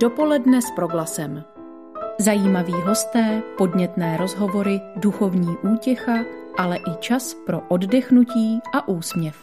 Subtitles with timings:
[0.00, 1.44] Dopoledne s proglasem.
[2.18, 6.12] Zajímaví hosté, podnětné rozhovory, duchovní útěcha,
[6.58, 9.36] ale i čas pro oddechnutí a úsměv.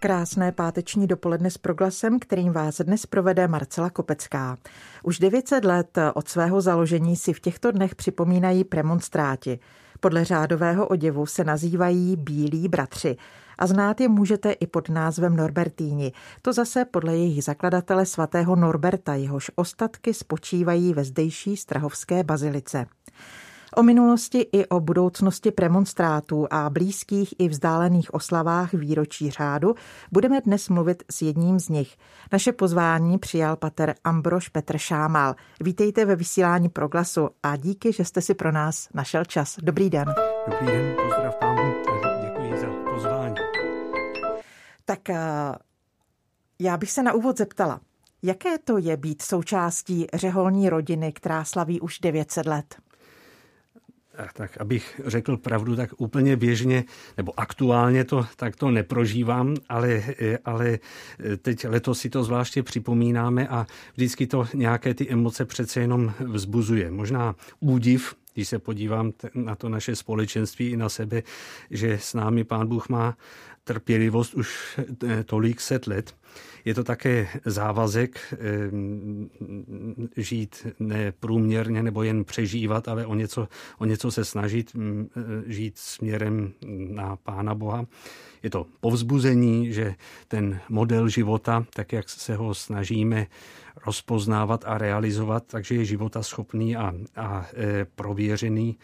[0.00, 4.56] Krásné páteční dopoledne s proglasem, kterým vás dnes provede Marcela Kopecká.
[5.02, 9.58] Už 900 let od svého založení si v těchto dnech připomínají premonstráti.
[10.00, 13.16] Podle řádového oděvu se nazývají Bílí bratři
[13.58, 16.12] a znát je můžete i pod názvem Norbertíni.
[16.42, 22.86] To zase podle jejich zakladatele svatého Norberta, jehož ostatky spočívají ve zdejší strahovské bazilice.
[23.76, 29.74] O minulosti i o budoucnosti premonstrátů a blízkých i vzdálených oslavách výročí řádu
[30.12, 31.96] budeme dnes mluvit s jedním z nich.
[32.32, 35.34] Naše pozvání přijal pater Ambrož Petr Šámal.
[35.60, 39.56] Vítejte ve vysílání Proglasu a díky, že jste si pro nás našel čas.
[39.62, 40.14] Dobrý den.
[40.50, 41.74] Dobrý den, pozdrav pánu,
[42.22, 43.34] děkuji za pozvání.
[44.84, 45.18] Tak eh,
[46.58, 47.80] já bych se na úvod zeptala,
[48.22, 52.76] jaké to je být součástí řeholní rodiny, která slaví už 900 let?
[54.32, 56.84] Tak abych řekl pravdu, tak úplně běžně
[57.16, 60.02] nebo aktuálně to tak to neprožívám, ale,
[60.44, 60.78] ale
[61.42, 66.90] teď letos si to zvláště připomínáme a vždycky to nějaké ty emoce přece jenom vzbuzuje.
[66.90, 71.22] Možná údiv, když se podívám na to naše společenství i na sebe,
[71.70, 73.16] že s námi pán Bůh má
[73.64, 76.16] trpělivost už eh, tolik set let.
[76.64, 78.36] Je to také závazek eh,
[80.16, 85.78] žít neprůměrně nebo jen přežívat, ale o něco, o něco se snažit mm, eh, žít
[85.78, 86.52] směrem
[86.90, 87.86] na Pána Boha.
[88.42, 89.94] Je to povzbuzení, že
[90.28, 93.26] ten model života, tak jak se ho snažíme
[93.86, 97.46] rozpoznávat a realizovat, takže je života schopný a, a
[97.94, 98.78] prověřený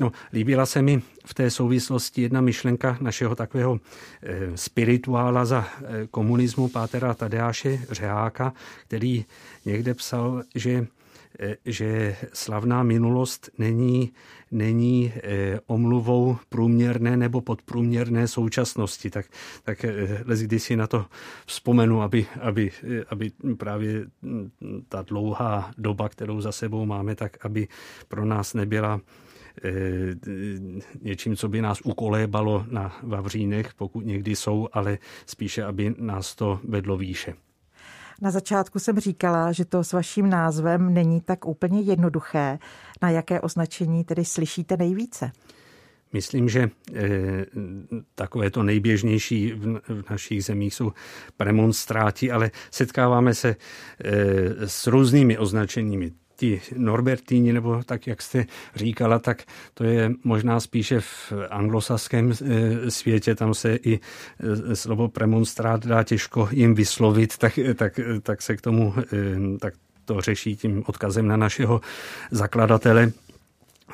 [0.00, 3.80] No, líbila se mi v té souvislosti jedna myšlenka našeho takového
[4.22, 9.24] e, spirituála za e, komunismu Pátera Tadeáše Řeáka, který
[9.64, 10.86] někde psal, že
[11.40, 14.12] e, že slavná minulost není,
[14.50, 15.12] není
[15.66, 19.10] omluvou průměrné nebo podprůměrné současnosti.
[19.10, 19.26] Tak,
[19.64, 19.84] tak
[20.24, 21.06] když si na to
[21.46, 22.70] vzpomenu, aby, aby,
[23.08, 24.06] aby právě
[24.88, 27.68] ta dlouhá doba, kterou za sebou máme, tak aby
[28.08, 29.28] pro nás nebyla Eh,
[31.02, 36.60] něčím, co by nás ukolébalo na Vavřínech, pokud někdy jsou, ale spíše, aby nás to
[36.64, 37.34] vedlo výše.
[38.22, 42.58] Na začátku jsem říkala, že to s vaším názvem není tak úplně jednoduché.
[43.02, 45.32] Na jaké označení tedy slyšíte nejvíce?
[46.12, 46.70] Myslím, že e,
[48.14, 49.80] takové to nejběžnější v,
[50.10, 50.92] našich zemích jsou
[51.36, 53.56] premonstráti, ale setkáváme se e,
[54.68, 59.42] s různými označeními ti Norbertíni, nebo tak, jak jste říkala, tak
[59.74, 66.02] to je možná spíše v anglosaském eh, světě, tam se i eh, slovo premonstrát dá
[66.02, 68.94] těžko jim vyslovit, tak, tak, tak se k tomu
[69.60, 69.74] tak
[70.04, 71.80] to řeší tím odkazem na našeho
[72.30, 73.12] zakladatele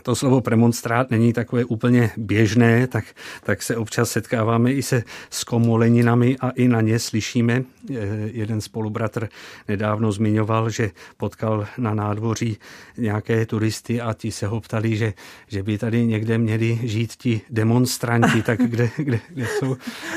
[0.02, 3.04] to slovo premonstrát není takové úplně běžné, tak,
[3.42, 7.64] tak se občas setkáváme i se skomoleninami a i na ně slyšíme.
[8.32, 9.28] Jeden spolubratr
[9.68, 12.56] nedávno zmiňoval, že potkal na nádvoří
[12.98, 15.12] nějaké turisty a ti se ho ptali, že,
[15.48, 19.76] že by tady někde měli žít ti demonstranti, tak kde, kde, kde jsou.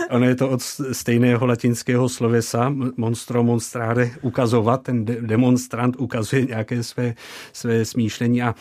[0.10, 7.14] Ono je to od stejného latinského slovesa monstro monstrare ukazovat, ten demonstrant ukazuje nějaké své,
[7.54, 8.56] své smýšlení a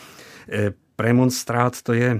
[0.51, 2.19] eh, Premonstrát to je e,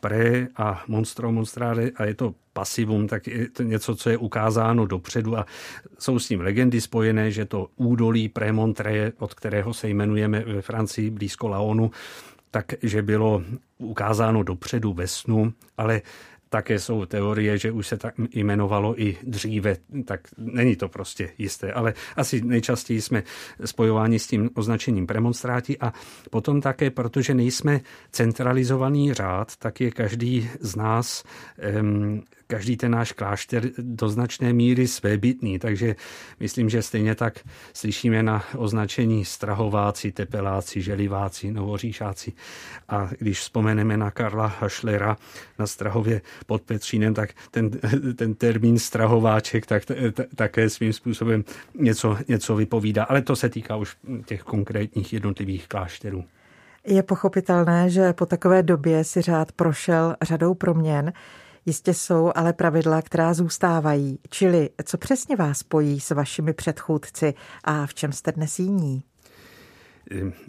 [0.00, 4.86] pre a monstro monstrare a je to pasivum, tak je to něco, co je ukázáno
[4.86, 5.46] dopředu a
[5.98, 11.10] jsou s tím legendy spojené, že to údolí Premontre, od kterého se jmenujeme ve Francii
[11.10, 11.90] blízko Laonu,
[12.50, 13.42] takže bylo
[13.78, 16.02] ukázáno dopředu ve snu, ale
[16.56, 21.72] také jsou teorie, že už se tak jmenovalo i dříve, tak není to prostě jisté,
[21.72, 23.22] ale asi nejčastěji jsme
[23.64, 25.92] spojováni s tím označením premonstráti a
[26.30, 27.80] potom také, protože nejsme
[28.10, 31.24] centralizovaný řád, tak je každý z nás
[31.80, 35.96] um, každý ten náš klášter do značné míry svébytný, takže
[36.40, 37.40] myslím, že stejně tak
[37.72, 42.32] slyšíme na označení strahováci, tepeláci, želiváci, novoříšáci.
[42.88, 45.16] A když vzpomeneme na Karla Hašlera
[45.58, 47.70] na Strahově pod Petřínem, tak ten,
[48.16, 49.82] ten termín strahováček tak,
[50.34, 51.44] také svým způsobem
[51.74, 53.04] něco, něco vypovídá.
[53.04, 56.24] Ale to se týká už těch konkrétních jednotlivých klášterů.
[56.86, 61.12] Je pochopitelné, že po takové době si řád prošel řadou proměn.
[61.66, 64.18] Jistě jsou ale pravidla, která zůstávají.
[64.30, 67.34] Čili co přesně vás spojí s vašimi předchůdci
[67.64, 69.02] a v čem jste dnes jiní?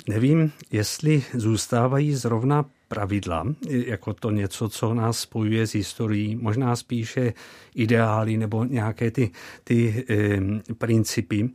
[0.08, 7.34] Nevím, jestli zůstávají zrovna pravidla, jako to něco, co nás spojuje s historií, možná spíše
[7.75, 9.31] ideály nebo nějaké ty,
[9.63, 11.50] ty e, principy.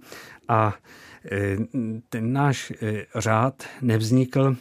[0.48, 0.74] A
[1.32, 1.56] e,
[2.08, 4.56] ten náš e, řád nevznikl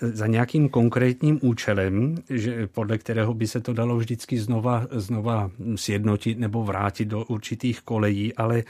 [0.00, 6.38] za nějakým konkrétním účelem, že podle kterého by se to dalo vždycky znova, znova sjednotit
[6.38, 8.62] nebo vrátit do určitých kolejí, ale,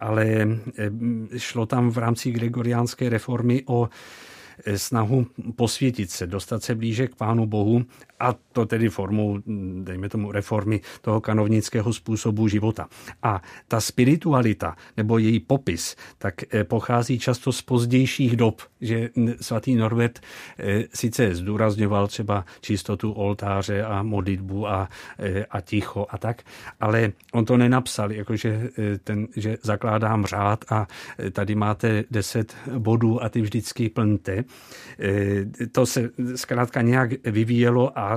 [0.00, 0.48] ale
[1.36, 3.88] šlo tam v rámci gregoriánské reformy o
[4.76, 7.84] snahu posvětit se, dostat se blíže k Pánu Bohu
[8.22, 9.38] a to tedy formou,
[9.82, 12.88] dejme tomu, reformy toho kanovnického způsobu života.
[13.22, 19.10] A ta spiritualita nebo její popis, tak eh, pochází často z pozdějších dob, že
[19.40, 20.20] svatý Norbert
[20.58, 24.88] eh, sice zdůrazňoval třeba čistotu oltáře a modlitbu a,
[25.18, 26.42] eh, a ticho a tak,
[26.80, 28.70] ale on to nenapsal, jakože
[29.04, 30.86] ten, že zakládám řád a
[31.32, 34.44] tady máte deset bodů a ty vždycky plňte.
[35.72, 38.11] To se zkrátka nějak vyvíjelo a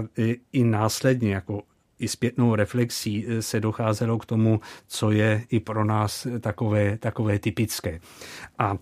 [0.54, 1.62] i následně jako
[2.00, 8.00] i zpětnou reflexí se docházelo k tomu, co je i pro nás takové, takové typické.
[8.60, 8.78] A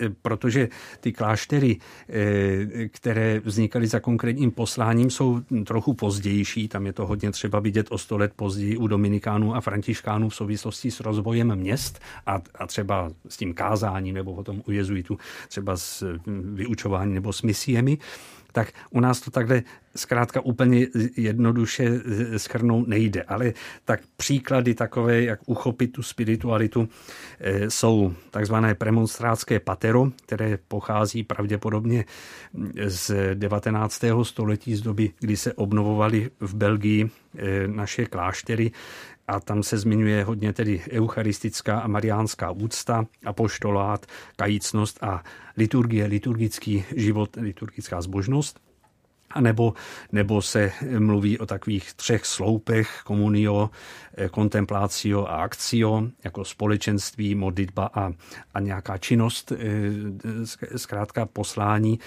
[0.00, 0.68] e, protože
[1.00, 1.76] ty kláštery,
[2.08, 6.68] e, které vznikaly za konkrétním posláním, jsou trochu pozdější.
[6.68, 10.34] Tam je to hodně třeba vidět o sto let později u Dominikánů a Františkánů v
[10.34, 15.76] souvislosti s rozvojem měst a, a třeba s tím kázáním nebo potom u jezuitů třeba
[15.76, 16.18] s
[16.54, 17.98] vyučováním nebo s misiemi
[18.54, 19.62] tak u nás to takhle
[19.96, 20.86] zkrátka úplně
[21.16, 21.90] jednoduše
[22.36, 23.22] schrnout nejde.
[23.22, 23.52] Ale
[23.84, 26.88] tak příklady takové, jak uchopit tu spiritualitu,
[27.40, 32.04] eh, jsou takzvané premonstrátské patero, které pochází pravděpodobně
[32.86, 34.24] z 19.
[34.24, 38.70] století, z doby, kdy se obnovovaly v Belgii eh, naše kláštery
[39.28, 44.06] a tam se zmiňuje hodně tedy eucharistická a mariánská úcta, apoštolát,
[44.36, 45.24] kajícnost a
[45.56, 48.60] liturgie, liturgický život, liturgická zbožnost.
[49.30, 49.74] A nebo,
[50.12, 53.70] nebo se mluví o takových třech sloupech, komunio,
[54.30, 58.12] kontemplácio a akcio, jako společenství, modlitba a,
[58.54, 61.98] a nějaká činnost, eh, zkrátka poslání.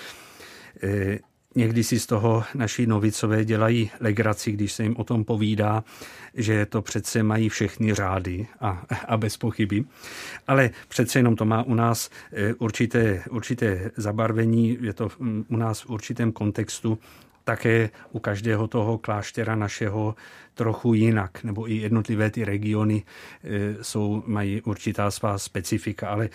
[1.55, 5.83] Někdy si z toho naši novicové dělají legraci, když se jim o tom povídá,
[6.33, 9.83] že to přece mají všechny řády a, a bez pochyby.
[10.47, 15.57] Ale přece jenom to má u nás eh, určité, určité zabarvení, je to mm, u
[15.57, 16.99] nás v určitém kontextu
[17.43, 20.15] také u každého toho kláštera našeho
[20.53, 23.03] trochu jinak, nebo i jednotlivé ty regiony
[23.43, 26.29] eh, jsou, mají určitá svá specifika, ale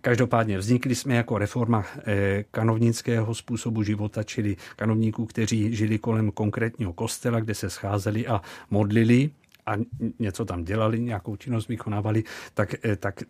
[0.00, 6.92] Každopádně vznikli jsme jako reforma eh, kanovnického způsobu života, čili kanovníků, kteří žili kolem konkrétního
[6.92, 8.40] kostela, kde se scházeli a
[8.70, 9.30] modlili
[9.66, 9.72] a
[10.18, 13.22] něco tam dělali, nějakou činnost vykonávali, tak, eh, tak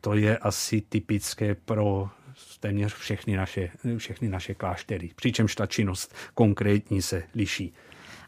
[0.00, 2.08] to je asi typické pro
[2.60, 5.10] téměř všechny naše, všechny naše kláštery.
[5.16, 7.72] Přičemž ta činnost konkrétní se liší.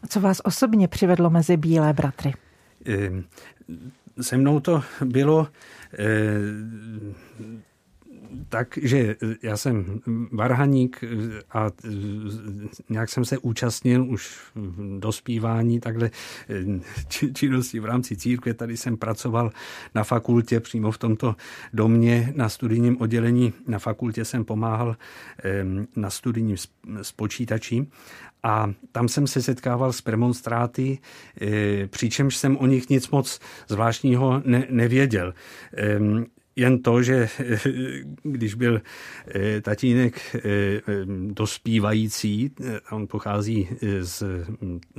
[0.03, 2.33] A co vás osobně přivedlo mezi bílé bratry?
[2.85, 3.25] Ehm,
[4.21, 5.47] se mnou to bylo
[8.49, 11.03] takže já jsem varhaník
[11.51, 11.71] a
[12.89, 14.37] nějak jsem se účastnil už
[14.99, 16.11] dospívání takhle
[17.33, 18.53] činnosti v rámci církve.
[18.53, 19.51] Tady jsem pracoval
[19.95, 21.35] na fakultě přímo v tomto
[21.73, 23.53] domě na studijním oddělení.
[23.67, 24.97] Na fakultě jsem pomáhal
[25.95, 26.57] na studijním
[27.01, 27.87] s počítačím
[28.43, 30.97] a tam jsem se setkával s premonstráty,
[31.87, 35.33] přičemž jsem o nich nic moc zvláštního ne, nevěděl
[36.55, 37.29] jen to, že
[38.23, 38.81] když byl
[39.27, 40.41] eh, tatínek eh,
[41.27, 43.67] dospívající, eh, on pochází
[44.01, 44.23] z,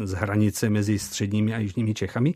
[0.05, 2.35] z hranice mezi středními a jižními Čechami,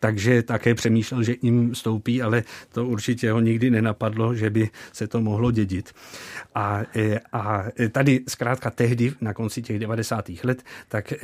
[0.00, 2.42] takže také přemýšlel, že jim stoupí, ale
[2.72, 5.92] to určitě ho nikdy nenapadlo, že by se to mohlo dědit.
[6.54, 10.24] A, e, a tady zkrátka tehdy, na konci těch 90.
[10.44, 11.16] let, tak e,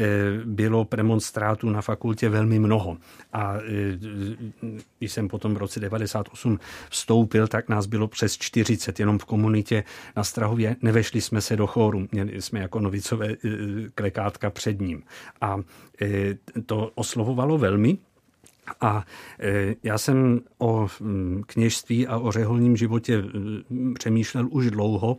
[0.45, 2.97] bylo premonstrátů na fakultě velmi mnoho.
[3.33, 3.61] A e,
[4.99, 6.59] když jsem potom v roce 98
[6.91, 9.85] vstoupil, tak nás bylo přes 40 jenom v komunitě
[10.17, 10.77] na Strahově.
[10.83, 13.35] Nevešli jsme se do chóru, měli jsme jako novicové
[13.95, 15.03] klekátka před ním.
[15.41, 15.59] A
[16.67, 17.99] to oslovovalo velmi,
[18.81, 19.05] a
[19.41, 20.89] e, já jsem o
[21.47, 23.23] kněžství a o řeholním životě
[23.95, 25.17] přemýšlel už dlouho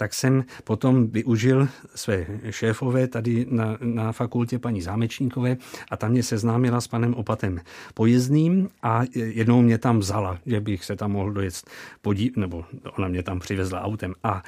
[0.00, 5.56] tak jsem potom využil své šéfové tady na, na fakultě paní Zámečníkové
[5.90, 7.60] a tam mě seznámila s panem Opatem
[7.94, 11.54] Pojezdným a jednou mě tam vzala, že bych se tam mohl dojet
[12.02, 12.64] podívat, nebo
[12.96, 14.14] ona mě tam přivezla autem.
[14.22, 14.42] A,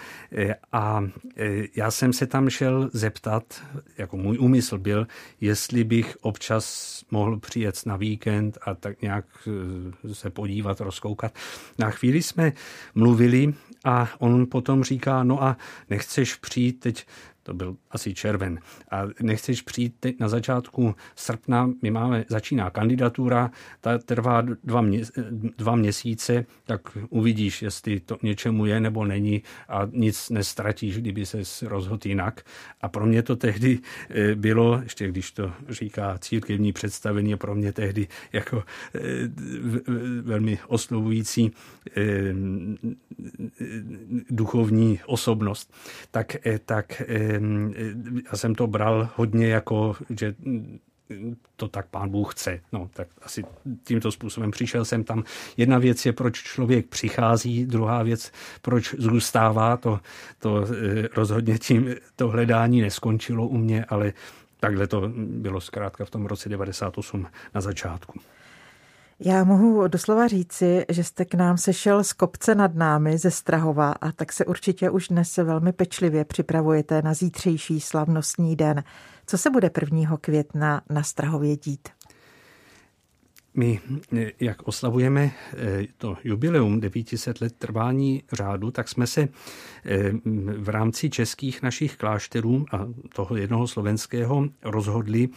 [0.72, 1.04] a
[1.76, 3.62] já jsem se tam šel zeptat,
[3.98, 5.06] jako můj úmysl byl,
[5.40, 6.64] jestli bych občas
[7.10, 9.24] mohl přijet na víkend a tak nějak
[10.12, 11.34] se podívat, rozkoukat.
[11.78, 12.52] Na chvíli jsme
[12.94, 15.56] mluvili a on potom říká, no a
[15.90, 17.06] nechceš přijít teď
[17.42, 18.58] to byl asi červen,
[18.90, 25.02] a nechceš přijít teď na začátku srpna, my máme, začíná kandidatura, ta trvá dva, mě,
[25.58, 31.66] dva měsíce, tak uvidíš, jestli to něčemu je nebo není a nic nestratíš, kdyby se
[31.66, 32.42] rozhodl jinak.
[32.80, 33.78] A pro mě to tehdy
[34.10, 39.00] eh, bylo, ještě když to říká církevní představení, pro mě tehdy jako eh,
[40.22, 41.52] velmi oslovující
[41.96, 42.02] eh,
[44.30, 45.74] duchovní osobnost,
[46.10, 47.02] tak, tak
[48.32, 50.34] já jsem to bral hodně jako, že
[51.56, 52.60] to tak pán Bůh chce.
[52.72, 53.44] No, tak asi
[53.84, 55.24] tímto způsobem přišel jsem tam.
[55.56, 59.76] Jedna věc je, proč člověk přichází, druhá věc, proč zůstává.
[59.76, 60.00] To,
[60.38, 64.12] to eh, rozhodně tím to hledání neskončilo u mě, ale
[64.60, 68.20] takhle to bylo zkrátka v tom roce 98 na začátku.
[69.24, 73.92] Já mohu doslova říci, že jste k nám sešel z kopce nad námi ze Strahova
[73.92, 78.84] a tak se určitě už dnes velmi pečlivě připravujete na zítřejší slavnostní den.
[79.26, 80.16] Co se bude 1.
[80.16, 81.88] května na Strahově dít?
[83.54, 83.80] My,
[84.40, 89.28] jak oslavujeme eh, to jubileum 900 let trvání řádu, tak jsme se eh,
[90.58, 95.28] v rámci českých našich klášterů a toho jednoho slovenského rozhodli,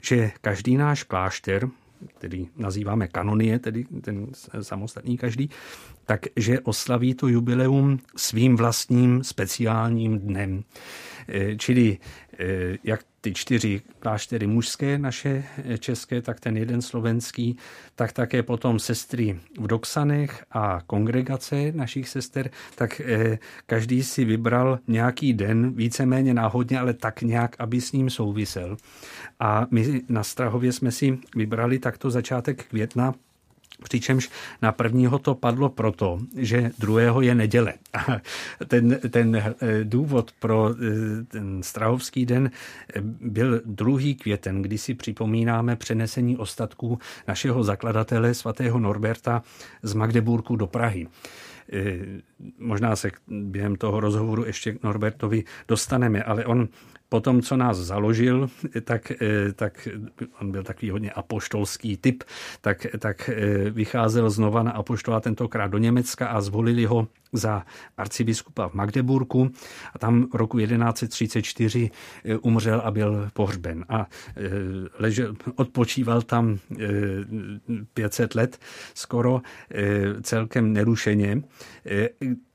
[0.00, 1.68] že každý náš klášter,
[2.06, 4.26] který nazýváme kanonie, tedy ten
[4.62, 5.50] samostatný každý,
[6.06, 10.64] takže oslaví to jubileum svým vlastním speciálním dnem.
[11.30, 11.98] Eh, čili
[12.38, 17.56] eh, jak ty čtyři kláštery mužské naše eh, české, tak ten jeden slovenský,
[17.94, 23.00] tak také potom sestry v Doksanech a kongregace našich sester, tak
[23.66, 28.76] každý si vybral nějaký den, víceméně náhodně, ale tak nějak, aby s ním souvisel.
[29.40, 33.14] A my na Strahově jsme si vybrali takto začátek května
[33.84, 34.30] Přičemž
[34.62, 37.74] na prvního to padlo proto, že druhého je neděle.
[37.94, 38.20] A
[38.66, 44.94] ten, ten eh, důvod pro eh, ten Strahovský den eh, byl druhý květen, kdy si
[44.94, 49.42] připomínáme přenesení ostatků našeho zakladatele svatého Norberta
[49.82, 51.06] z Magdeburku do Prahy.
[52.58, 56.68] Možná se během toho rozhovoru ještě k Norbertovi dostaneme, ale on
[57.10, 58.50] po tom, co nás založil,
[58.84, 59.88] tak, eh, tak
[60.40, 62.24] on byl takový hodně apoštolský typ,
[62.60, 67.62] tak, tak eh, vycházel znova na apoštola tentokrát do Německa a zvolili ho za
[67.96, 69.50] arcibiskupa v Magdeburku
[69.94, 71.90] a tam v roku 1134
[72.24, 73.84] eh, umřel a byl pohřben.
[73.88, 74.06] A
[74.98, 76.58] ležel, odpočíval tam
[77.94, 78.58] 500 let
[78.94, 79.42] skoro
[80.22, 81.42] celkem nerušeně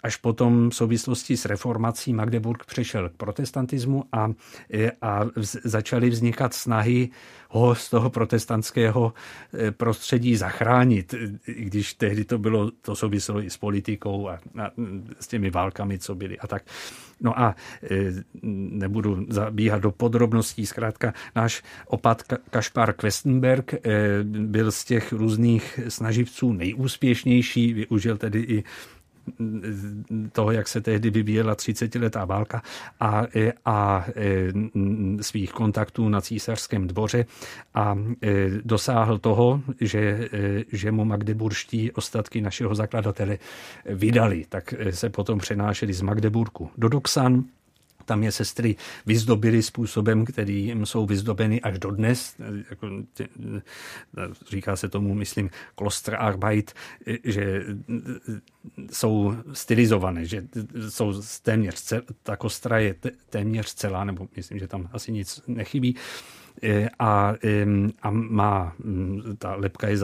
[0.05, 4.29] až potom v souvislosti s reformací Magdeburg přešel k protestantismu a,
[5.01, 5.21] a
[5.63, 7.09] začaly vznikat snahy
[7.49, 9.13] ho z toho protestantského
[9.53, 11.15] e, prostředí zachránit,
[11.47, 14.71] i když tehdy to bylo, to souviselo i s politikou a, a
[15.19, 16.63] s těmi válkami, co byly a tak.
[17.21, 23.79] No a e, nebudu zabíhat do podrobností, zkrátka náš opat Kašpar Questenberg e,
[24.23, 28.63] byl z těch různých snaživců nejúspěšnější, využil tedy i
[30.31, 32.61] toho, jak se tehdy vyvíjela 30-letá válka
[32.99, 33.23] a,
[33.65, 37.25] a e, svých kontaktů na císařském dvoře
[37.73, 43.37] a e, dosáhl toho, že, e, že mu magdeburští ostatky našeho zakladatele
[43.85, 44.45] vydali.
[44.49, 47.43] Tak se potom přenášeli z Magdeburku do Doxan,
[48.05, 52.35] tam je sestry vyzdobily způsobem, kterým jsou vyzdobeny až dodnes.
[52.69, 52.89] Jako,
[54.49, 56.73] říká se tomu, myslím, Klosterarbeit,
[57.23, 57.63] že
[58.91, 60.47] jsou stylizované, že
[60.89, 61.93] jsou téměř,
[62.23, 62.95] ta kostra je
[63.29, 65.95] téměř celá, nebo myslím, že tam asi nic nechybí
[66.99, 67.33] a,
[68.01, 69.97] a má, mm, ta lepka je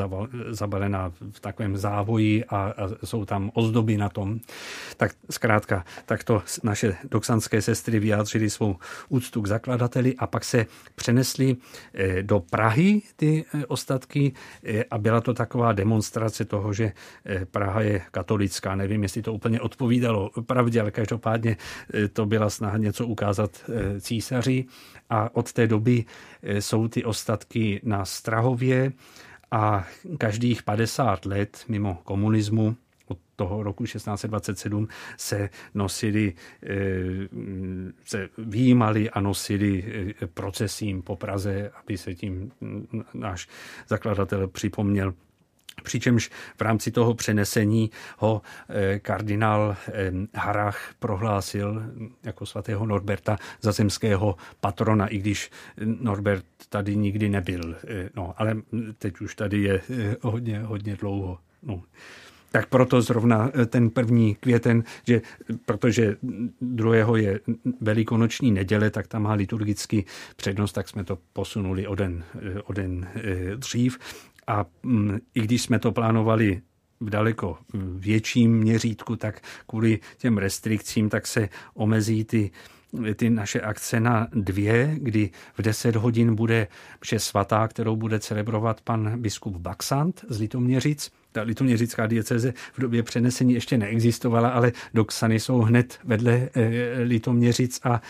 [0.49, 4.39] zabalená v takovém závoji a, a jsou tam ozdoby na tom.
[4.97, 8.75] Tak zkrátka, tak to naše doxanské sestry vyjádřili svou
[9.09, 10.65] úctu k zakladateli a pak se
[10.95, 11.57] přenesli
[11.93, 14.33] e, do Prahy ty e, ostatky
[14.91, 16.91] a byla to taková demonstrace toho, že
[17.51, 18.75] Praha je katolická.
[18.75, 21.57] Nevím, jestli to úplně odpovídalo pravdě, ale každopádně
[22.13, 23.63] to byla snaha něco ukázat
[23.99, 24.65] císaři
[25.09, 26.05] a od té doby
[26.59, 28.91] jsou ty ostatky na Strahově
[29.51, 32.75] a každých 50 let mimo komunismu
[33.07, 36.69] od toho roku 1627 se nosili, eh,
[38.05, 39.83] se výjímali a nosili
[40.21, 42.51] eh, procesím po Praze, aby se tím
[43.13, 43.47] náš
[43.87, 45.13] zakladatel připomněl
[45.83, 51.83] Přičemž v rámci toho přenesení ho eh, kardinál eh, Harach prohlásil
[52.23, 55.51] jako svatého Norberta za zemského patrona, i když
[55.85, 57.75] Norbert tady nikdy nebyl.
[57.87, 58.55] Eh, no, ale
[58.97, 59.81] teď už tady je
[60.21, 61.37] hodně, hodně dlouho.
[61.63, 61.83] No.
[62.51, 65.21] Tak proto zrovna ten první květen, že
[65.65, 66.15] protože
[66.61, 67.39] druhého je
[67.81, 72.23] velikonoční neděle, tak tam má liturgický přednost, tak jsme to posunuli o den,
[72.63, 73.07] o den
[73.55, 73.97] dřív.
[74.47, 76.61] A mm, i když jsme to plánovali
[76.99, 77.57] v daleko
[77.95, 82.51] větším měřítku, tak kvůli těm restrikcím, tak se omezí ty
[83.15, 86.67] ty naše akce na dvě, kdy v 10 hodin bude
[87.01, 91.11] vše svatá, kterou bude celebrovat pan biskup Baxant z Litoměřic.
[91.31, 97.79] Ta litoměřická dieceze v době přenesení ještě neexistovala, ale doksany jsou hned vedle eh, Litoměřic
[97.83, 98.01] a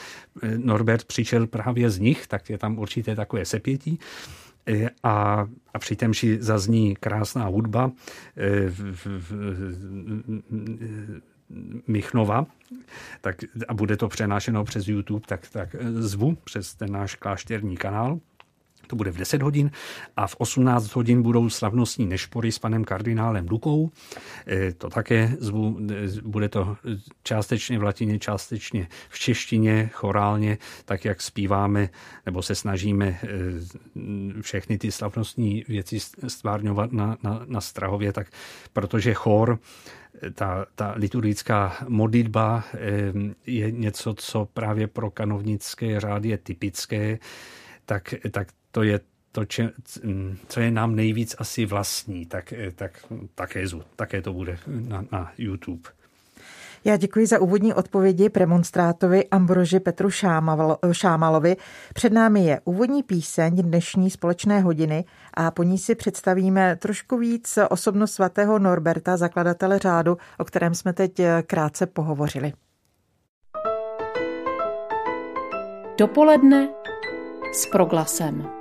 [0.43, 3.99] eh, Norbert přišel právě z nich, tak je tam určité takové sepětí.
[4.67, 7.91] E, a, a při temši zazní krásná hudba
[8.37, 9.31] e, v, v,
[11.87, 12.45] Michnova,
[13.21, 13.35] tak,
[13.67, 18.19] a bude to přenášeno přes YouTube, tak, tak zvu přes ten náš klášterní kanál
[18.91, 19.71] to bude v 10 hodin
[20.17, 23.91] a v 18 hodin budou slavnostní nešpory s panem kardinálem Dukou.
[24.47, 26.77] E, to také zvu, e, bude to
[27.23, 31.89] částečně v latině, částečně v češtině, chorálně, tak jak zpíváme
[32.25, 33.19] nebo se snažíme e,
[34.41, 38.27] všechny ty slavnostní věci stvárňovat na, na, na Strahově, tak
[38.73, 39.59] protože chor
[40.33, 42.63] ta, ta liturgická modlitba
[43.45, 47.19] je něco, co právě pro kanovnické řády je typické,
[47.85, 48.99] tak, tak to je
[49.31, 49.69] to, če,
[50.47, 55.89] co je nám nejvíc asi vlastní, tak, tak také, také to bude na, na YouTube.
[56.85, 60.09] Já děkuji za úvodní odpovědi premonstrátovi Ambroži Petru
[60.91, 61.55] Šámalovi.
[61.93, 67.59] Před námi je úvodní píseň dnešní společné hodiny a po ní si představíme trošku víc
[67.69, 72.53] osobnost svatého Norberta, zakladatele řádu, o kterém jsme teď krátce pohovořili.
[75.97, 76.69] Dopoledne
[77.53, 78.60] s proglasem.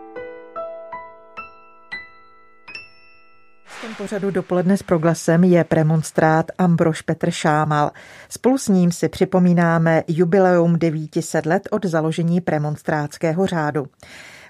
[3.70, 7.90] V pořadu dopoledne s proglasem je premonstrát Ambrož Petr Šámal.
[8.28, 13.86] Spolu s ním si připomínáme jubileum 900 let od založení premonstrátského řádu.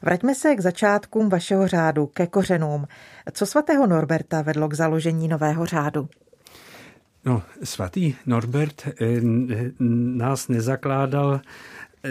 [0.03, 2.87] Vraťme se k začátkům vašeho řádu, ke kořenům.
[3.33, 6.09] Co svatého Norberta vedlo k založení nového řádu?
[7.25, 9.21] No, svatý Norbert eh,
[10.17, 11.41] nás nezakládal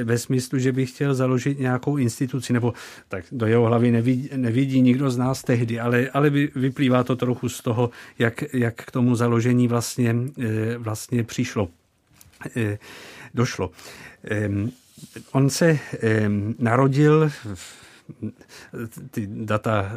[0.03, 2.73] ve smyslu, že by chtěl založit nějakou instituci, nebo
[3.07, 7.49] tak do jeho hlavy nevidí, nevidí nikdo z nás tehdy, ale, ale vyplývá to trochu
[7.49, 11.69] z toho, jak, jak k tomu založení vlastně, eh, vlastně přišlo,
[12.55, 12.77] eh,
[13.33, 13.71] došlo.
[14.23, 14.71] Ehm,
[15.31, 17.88] on se ehm, narodil v
[19.11, 19.91] ty data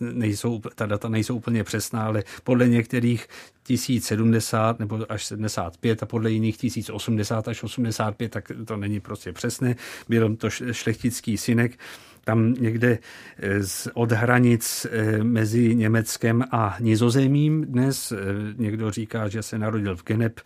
[0.00, 3.26] nejsou, ta data nejsou úplně přesná, ale podle některých
[3.62, 9.76] 1070 nebo až 75 a podle jiných 1080 až 85, tak to není prostě přesné.
[10.08, 11.78] Byl to šlechtický synek
[12.24, 12.98] tam někde
[13.38, 13.60] eh,
[13.94, 18.12] od hranic eh, mezi Německem a Nizozemím dnes.
[18.12, 18.16] Eh,
[18.56, 20.40] někdo říká, že se narodil v Genep,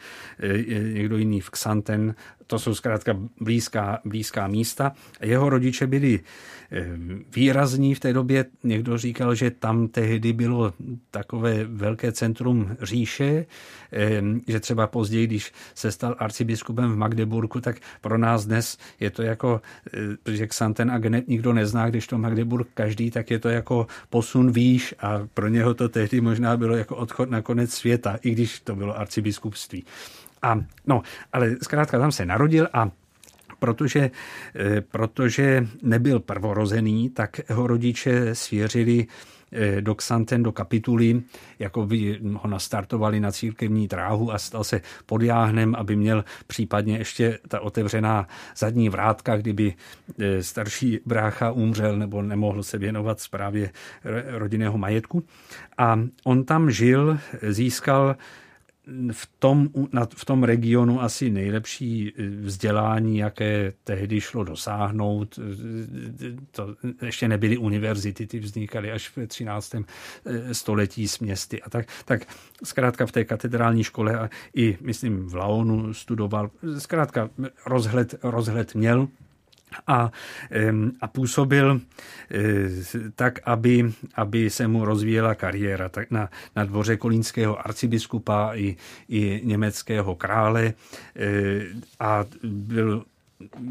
[0.93, 2.15] někdo jiný v Xanten.
[2.49, 4.93] To jsou zkrátka blízká, blízká místa.
[5.21, 6.21] Jeho rodiče byli
[7.37, 8.45] výrazní v té době.
[8.65, 10.73] Někdo říkal, že tam tehdy bylo
[11.11, 13.47] takové velké centrum říše,
[14.49, 19.23] že třeba později, když se stal arcibiskupem v Magdeburgu, tak pro nás dnes je to
[19.23, 19.61] jako,
[20.23, 24.53] protože Xanten a Genep nikdo nezná, když to Magdeburg každý, tak je to jako posun
[24.53, 28.61] výš a pro něho to tehdy možná bylo jako odchod na konec světa, i když
[28.61, 29.85] to bylo arcibiskupství.
[30.43, 32.91] A no, ale zkrátka tam se narodil a
[33.59, 34.11] protože,
[34.55, 39.07] eh, protože nebyl prvorozený, tak jeho rodiče svěřili
[39.53, 41.23] eh, do Xanten, do kapituly,
[41.59, 47.39] jako by ho nastartovali na církevní dráhu a stal se podjáhnem, aby měl případně ještě
[47.49, 49.75] ta otevřená zadní vrátka, kdyby
[50.19, 53.71] eh, starší brácha umřel nebo nemohl se věnovat zprávě
[54.27, 55.25] rodinného majetku.
[55.79, 58.17] A on tam žil, získal
[59.13, 59.69] v tom,
[60.17, 65.39] v tom regionu asi nejlepší eh, vzdělání, jaké tehdy šlo dosáhnout.
[65.39, 69.75] Eh, to ještě nebyly univerzity, ty vznikaly až v 13.
[69.75, 71.87] Eh, století s městy a tak.
[72.05, 72.27] Tak
[72.65, 76.51] zkrátka v té katedrální škole a i, myslím, v Laonu studoval.
[76.79, 77.31] Zkrátka
[77.67, 79.09] rozhled, rozhled měl
[79.87, 80.13] a,
[81.01, 81.81] a působil
[82.31, 88.77] e, tak, aby, aby se mu rozvíjela kariéra tak na, na dvoře kolínského arcibiskupa i,
[89.09, 90.75] i německého krále e,
[92.01, 93.05] a byl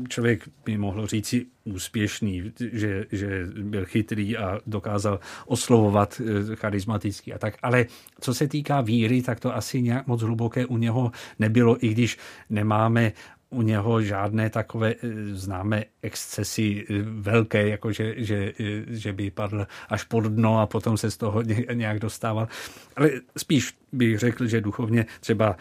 [0.09, 7.37] člověk by mohl říci úspěšný, že, že byl chytrý a dokázal oslovovat e, charismatický a
[7.37, 7.57] tak.
[7.61, 7.85] Ale
[8.19, 12.17] co se týká víry, tak to asi nějak moc hluboké u něho nebylo, i když
[12.49, 13.11] nemáme
[13.49, 14.95] u něho žádné takové
[15.31, 18.53] známé excesy velké, jako že, že,
[18.87, 21.41] že by padl až pod dno a potom se z toho
[21.73, 22.47] nějak dostával.
[22.95, 25.55] Ale spíš bych řekl, že duchovně třeba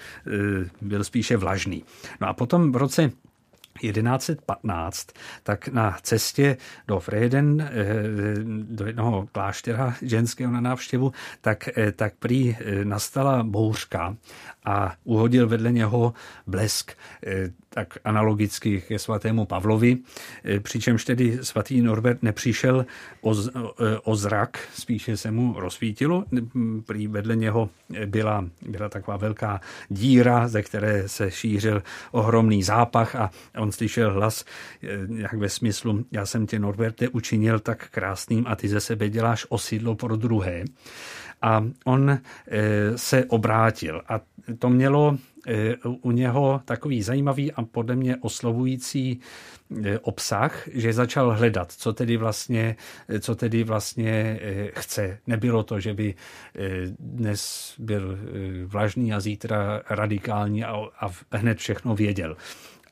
[0.81, 1.85] byl spíše vlažný.
[2.20, 3.11] No a potom v roce
[3.77, 5.07] 1115,
[5.42, 6.57] tak na cestě
[6.88, 7.70] do Freden, eh,
[8.62, 14.16] do jednoho kláštera ženského na návštěvu, tak, eh, tak prý eh, nastala bouřka
[14.64, 16.14] a uhodil vedle něho
[16.46, 16.92] blesk,
[17.77, 19.99] tak analogicky ke svatému Pavlovi,
[20.62, 22.87] přičemž tedy svatý Norbert nepřišel
[23.21, 23.35] o,
[24.05, 26.25] o zrak, spíše se mu rozsvítilo.
[26.87, 27.69] Prý vedle něho
[28.07, 34.45] byla, byla taková velká díra, ze které se šířil ohromný zápach a on slyšel hlas,
[35.17, 39.47] jak ve smyslu, já jsem tě Norberte učinil tak krásným a ty ze sebe děláš
[39.49, 40.65] osidlo pro druhé.
[41.43, 42.19] A on
[42.97, 44.21] se obrátil a
[44.59, 45.19] to mělo
[46.01, 49.21] u něho takový zajímavý a podle mě oslovující
[49.85, 52.77] eh, obsah, že začal hledat, co tedy vlastně,
[53.21, 54.41] co tedy vlastně
[54.75, 55.19] chce.
[55.27, 56.15] Nebylo to, že by
[56.99, 58.19] dnes byl
[58.65, 62.37] vlažný a zítra radikální a, a hned všechno věděl.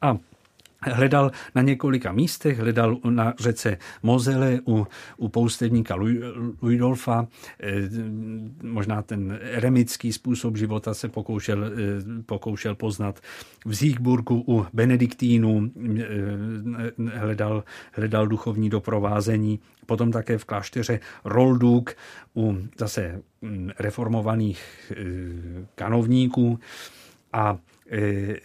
[0.01, 0.19] A
[0.93, 5.95] Hledal na několika místech, hledal na řece Mozele u, u poustevníka
[6.63, 7.27] Luidolfa,
[7.61, 7.73] eh,
[8.63, 11.71] možná ten eremický způsob života se pokoušel, eh,
[12.27, 13.21] pokoušel poznat.
[13.65, 21.95] V Zíkburgu u Benediktínů eh, hledal, hledal duchovní doprovázení, potom také v klášteře Rolduk
[22.37, 24.93] u zase hm, reformovaných
[25.75, 26.59] kanovníků.
[27.33, 27.59] A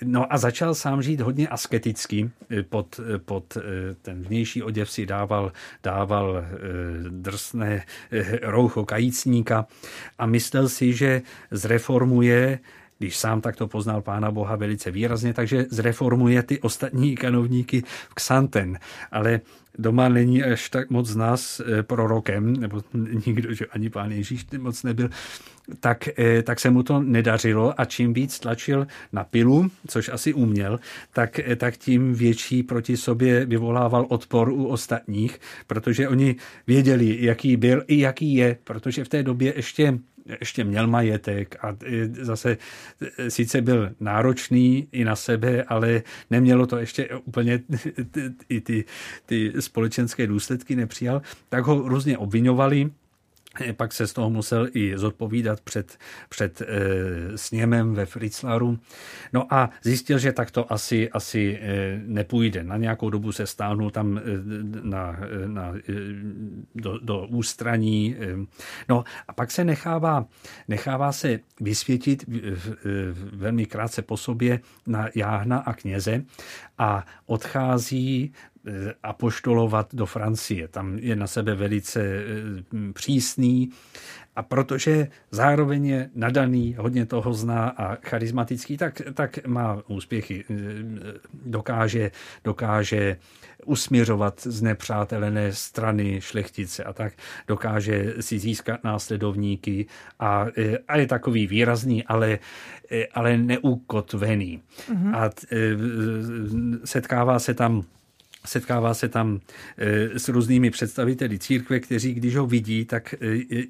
[0.03, 2.29] no a začal sám žít hodně asketicky.
[2.49, 3.57] Eh, pod, eh, pod
[4.01, 5.51] ten vnější oděv si dával,
[5.83, 6.43] dával
[7.09, 7.83] drsné
[8.41, 9.67] roucho kajícníka
[10.17, 11.21] a myslel si, že
[11.51, 12.59] zreformuje
[12.99, 18.79] když sám takto poznal Pána Boha velice výrazně, takže zreformuje ty ostatní kanovníky v Xanten.
[19.11, 19.41] Ale
[19.77, 22.81] doma není až tak moc z nás prorokem, nebo
[23.25, 25.09] nikdo, že ani pán Ježíš moc nebyl,
[25.79, 30.33] tak, eh, tak se mu to nedařilo a čím víc tlačil na pilu, což asi
[30.33, 30.79] uměl,
[31.13, 36.35] tak, eh, tak tím větší proti sobě vyvolával odpor u ostatních, protože oni
[36.67, 39.99] věděli, jaký byl i jaký je, protože v té době ještě
[40.39, 41.77] ještě měl majetek a
[42.11, 42.57] zase
[43.29, 47.59] sice byl náročný i na sebe, ale nemělo to ještě úplně
[48.49, 48.85] i ty,
[49.25, 52.91] ty společenské důsledky nepřijal, tak ho různě obvinovali
[53.73, 55.97] pak se z toho musel i zodpovídat před,
[56.29, 56.67] před e,
[57.37, 58.79] sněmem ve Fritzlaru.
[59.33, 62.63] No a zjistil, že tak to asi, asi e, nepůjde.
[62.63, 64.21] Na nějakou dobu se stáhnul tam e,
[64.83, 65.93] na, na, e,
[66.75, 68.15] do, do ústraní.
[68.19, 68.35] E,
[68.89, 70.25] no a pak se nechává,
[70.67, 72.55] nechává se vysvětit e, e,
[73.33, 76.23] velmi krátce po sobě na jáhna a kněze
[76.77, 78.33] a odchází
[79.03, 80.67] apoštolovat do Francie.
[80.67, 83.69] Tam je na sebe velice eh, přísný
[84.35, 90.45] a protože zároveň je nadaný, hodně toho zná a charismatický, tak, tak má úspěchy.
[90.49, 90.55] Eh,
[91.45, 92.11] dokáže,
[92.43, 93.17] dokáže
[93.65, 97.13] usměřovat z nepřátelené strany šlechtice a tak
[97.47, 99.85] dokáže si získat následovníky
[100.19, 100.45] a,
[100.87, 102.39] a je takový výrazný, ale,
[103.13, 104.61] ale neukotvený.
[104.91, 105.15] Mm-hmm.
[105.15, 105.29] A
[106.85, 107.83] setkává se tam
[108.45, 109.39] Setkává se tam
[109.77, 113.17] eh, s různými představiteli církve, kteří, když ho vidí, tak eh,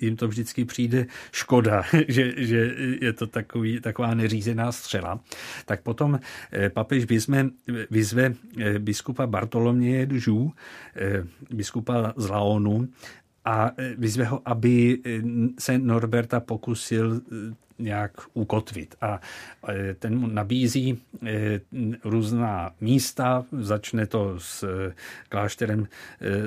[0.01, 5.19] jim to vždycky přijde škoda, že, že je to takový, taková neřízená střela.
[5.65, 6.19] Tak potom
[6.51, 7.49] eh, papež vyzve,
[7.91, 8.33] vyzve
[8.79, 10.51] biskupa Bartoloměje Džů,
[11.49, 12.87] biskupa z Laonu,
[13.45, 14.99] a vyzve ho, aby
[15.59, 17.21] se Norberta pokusil
[17.79, 18.95] nějak ukotvit.
[19.01, 19.19] A
[19.69, 21.59] e, ten mu nabízí e,
[22.03, 24.93] různá místa, začne to s e,
[25.29, 25.87] klášterem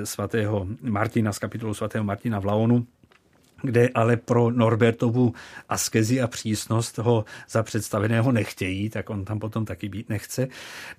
[0.03, 2.87] svatého Martina, z kapitolu svatého Martina v Laonu,
[3.63, 5.33] kde ale pro Norbertovu
[5.69, 10.47] askezi a přísnost ho za představeného nechtějí, tak on tam potom taky být nechce.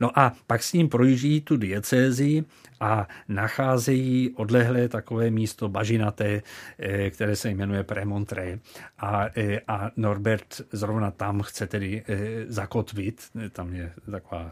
[0.00, 2.44] No a pak s ním projíždí tu diecézi
[2.80, 6.42] a nacházejí odlehlé takové místo bažinaté,
[6.78, 8.58] eh, které se jmenuje Premontré.
[8.98, 13.22] A, eh, a Norbert zrovna tam chce tedy eh, zakotvit,
[13.52, 14.50] tam je taková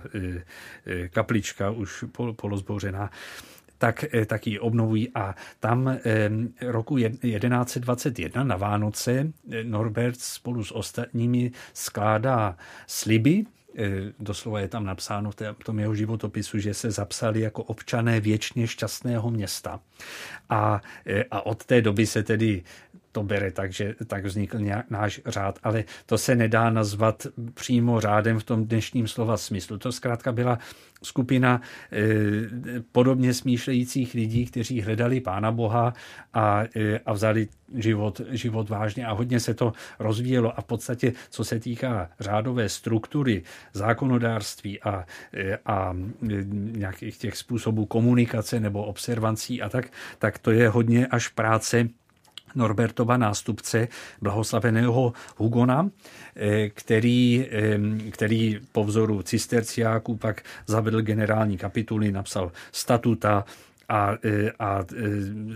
[1.10, 2.04] kaplička už
[2.36, 3.10] polozbouřená,
[3.82, 5.98] tak, eh, tak ji obnovují a tam eh,
[6.60, 13.46] roku 1121 na Vánoce eh, Norbert spolu s ostatními skládá sliby,
[14.20, 19.30] doslova je tam napsáno v tom jeho životopisu, že se zapsali jako občané věčně šťastného
[19.30, 19.80] města.
[20.50, 20.80] A,
[21.30, 22.62] a od té doby se tedy
[23.12, 28.00] to bere tak, že tak vznikl nějak náš řád, ale to se nedá nazvat přímo
[28.00, 29.78] řádem v tom dnešním slova smyslu.
[29.78, 30.58] To zkrátka byla
[31.02, 31.60] skupina
[31.92, 32.00] eh,
[32.92, 35.92] podobně smýšlejících lidí, kteří hledali Pána Boha
[36.34, 39.06] a, eh, a vzali život, život vážně.
[39.06, 40.58] A hodně se to rozvíjelo.
[40.58, 45.96] A v podstatě, co se týká řádové struktury, zákonodárství a, eh, a
[46.52, 51.88] nějakých těch způsobů komunikace nebo observancí a tak, tak to je hodně až práce
[52.54, 53.88] Norbertova nástupce,
[54.20, 55.90] blahoslaveného Hugona,
[56.36, 57.48] eh, který,
[58.10, 63.44] který po vzoru cisterciáků pak zavedl generální kapituly, napsal statuta,
[63.88, 65.04] a, eh, a eh,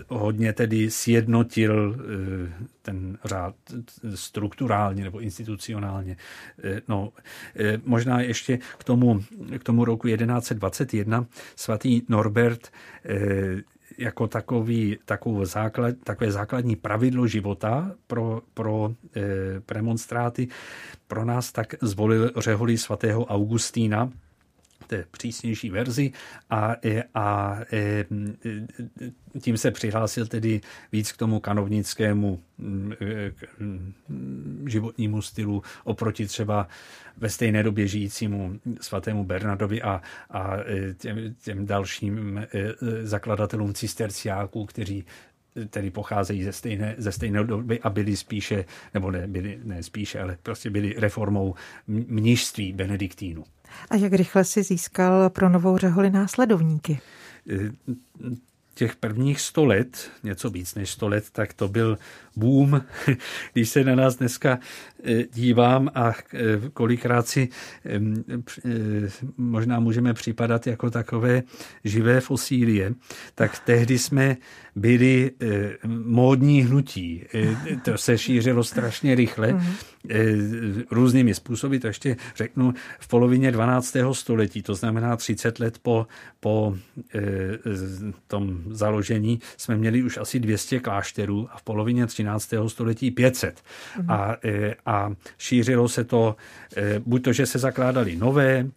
[0.07, 1.95] hodně tedy sjednotil
[2.81, 3.55] ten řád
[4.15, 6.17] strukturálně nebo institucionálně.
[6.87, 7.09] No,
[7.85, 9.23] možná ještě k tomu,
[9.59, 12.71] k tomu roku 1121 svatý Norbert
[13.97, 19.21] jako takový, takovou základ, takové základní pravidlo života pro, pro e,
[19.59, 20.47] premonstráty
[21.07, 24.09] pro nás tak zvolil řeholí svatého Augustína,
[24.87, 26.11] té přísnější verzi
[26.49, 28.05] a, e, a e,
[29.41, 32.41] tím se přihlásil tedy víc k tomu kanovnickému
[33.01, 33.31] e,
[34.67, 36.67] životnímu stylu oproti třeba
[37.17, 40.57] ve stejné době žijícímu svatému Bernardovi a, a
[40.97, 42.45] těm, těm dalším
[43.03, 45.05] zakladatelům cisterciáků, kteří
[45.69, 50.19] tedy pocházejí ze stejné, ze stejné doby a byli spíše, nebo ne, byli, ne spíše,
[50.19, 51.55] ale prostě byli reformou
[51.87, 53.43] mnižství benediktínu.
[53.89, 56.99] A jak rychle si získal pro Novou řeholi následovníky?
[58.77, 61.97] E, těch prvních sto let, něco víc než sto let, tak to byl
[62.35, 62.81] boom.
[63.53, 64.59] Když se na nás dneska
[65.03, 66.13] e, dívám a e,
[66.73, 67.49] kolikrát si
[69.37, 71.43] možná můžeme připadat jako takové
[71.83, 72.93] živé fosílie,
[73.35, 74.37] tak tehdy jsme
[74.75, 75.31] byli
[76.05, 77.23] módní hnutí.
[77.83, 79.73] To se šířilo strašně rychle mhm.
[80.91, 83.97] různými způsoby, to ještě řeknu, v polovině 12.
[84.11, 86.07] století, to znamená 30 let po,
[86.39, 86.77] po
[88.27, 92.53] tom založení, jsme měli už asi 200 klášterů a v polovině 13.
[92.67, 93.63] století 500.
[94.01, 94.11] Mm.
[94.11, 94.35] A,
[94.85, 96.35] a šířilo se to,
[97.05, 98.67] buď to, že se zakládali nové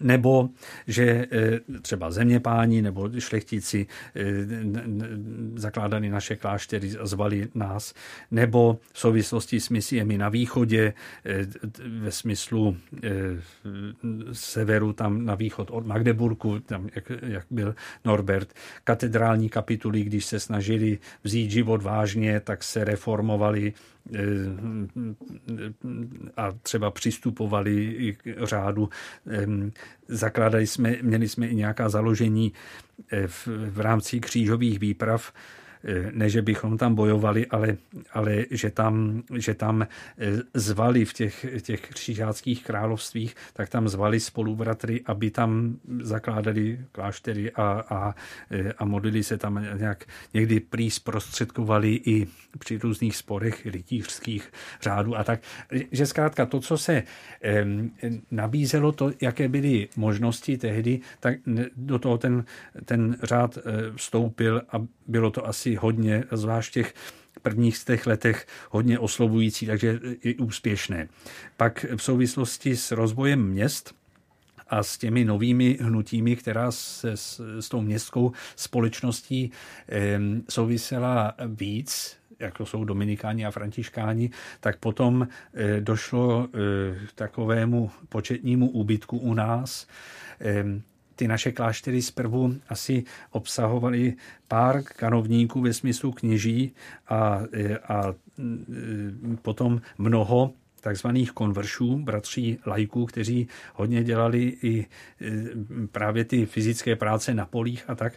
[0.00, 0.48] nebo
[0.86, 4.22] že eh, třeba zeměpáni nebo šlechtíci eh,
[5.54, 7.94] zakládali naše kláštery, zvali nás,
[8.30, 11.46] nebo v souvislosti s misiemi na východě, eh,
[12.00, 12.76] ve smyslu
[14.32, 18.54] severu, tam na východ od Magdeburku, tam jak, jak byl Norbert,
[18.84, 23.72] katedrální kapituly, když se snažili vzít život vážně, tak se reformovali
[26.36, 28.88] a třeba přistupovali k řádu.
[30.08, 32.52] Zakládali jsme, měli jsme i nějaká založení
[33.12, 35.32] eh, v, v rámci křížových výprav,
[36.12, 37.76] ne, že bychom tam bojovali, ale,
[38.12, 39.88] ale že, tam, že tam eh,
[40.54, 47.84] zvali v těch, těch křižáckých královstvích, tak tam zvali spolubratry, aby tam zakládali kláštery a,
[47.88, 48.14] a,
[48.50, 52.26] eh, a modlili se tam nějak, někdy prý zprostředkovali i
[52.58, 55.40] při různých sporech rytířských řádů a tak.
[55.92, 57.02] Že zkrátka to, co se
[58.30, 61.38] nabízelo, to, jaké byly možnosti tehdy, tak
[61.76, 62.44] do toho ten,
[62.84, 63.58] ten řád
[63.96, 66.94] vstoupil a bylo to asi hodně, zvlášť těch
[67.42, 71.08] prvních z těch letech hodně oslovující, takže i úspěšné.
[71.56, 73.94] Pak v souvislosti s rozvojem měst
[74.68, 79.50] a s těmi novými hnutími, která se s, s tou městskou společností
[79.88, 87.90] eh, souvisela víc, jako jsou dominikáni a františkáni, tak potom eh, došlo eh, k takovému
[88.08, 89.86] početnímu úbytku u nás.
[91.16, 94.14] Ty naše kláštery zprvu asi obsahovaly
[94.48, 96.72] pár kanovníků ve smyslu kněží
[97.08, 97.40] a,
[97.88, 98.14] a
[99.42, 104.86] potom mnoho takzvaných konveršů, bratří lajků, kteří hodně dělali i
[105.92, 108.12] právě ty fyzické práce na polích a tak.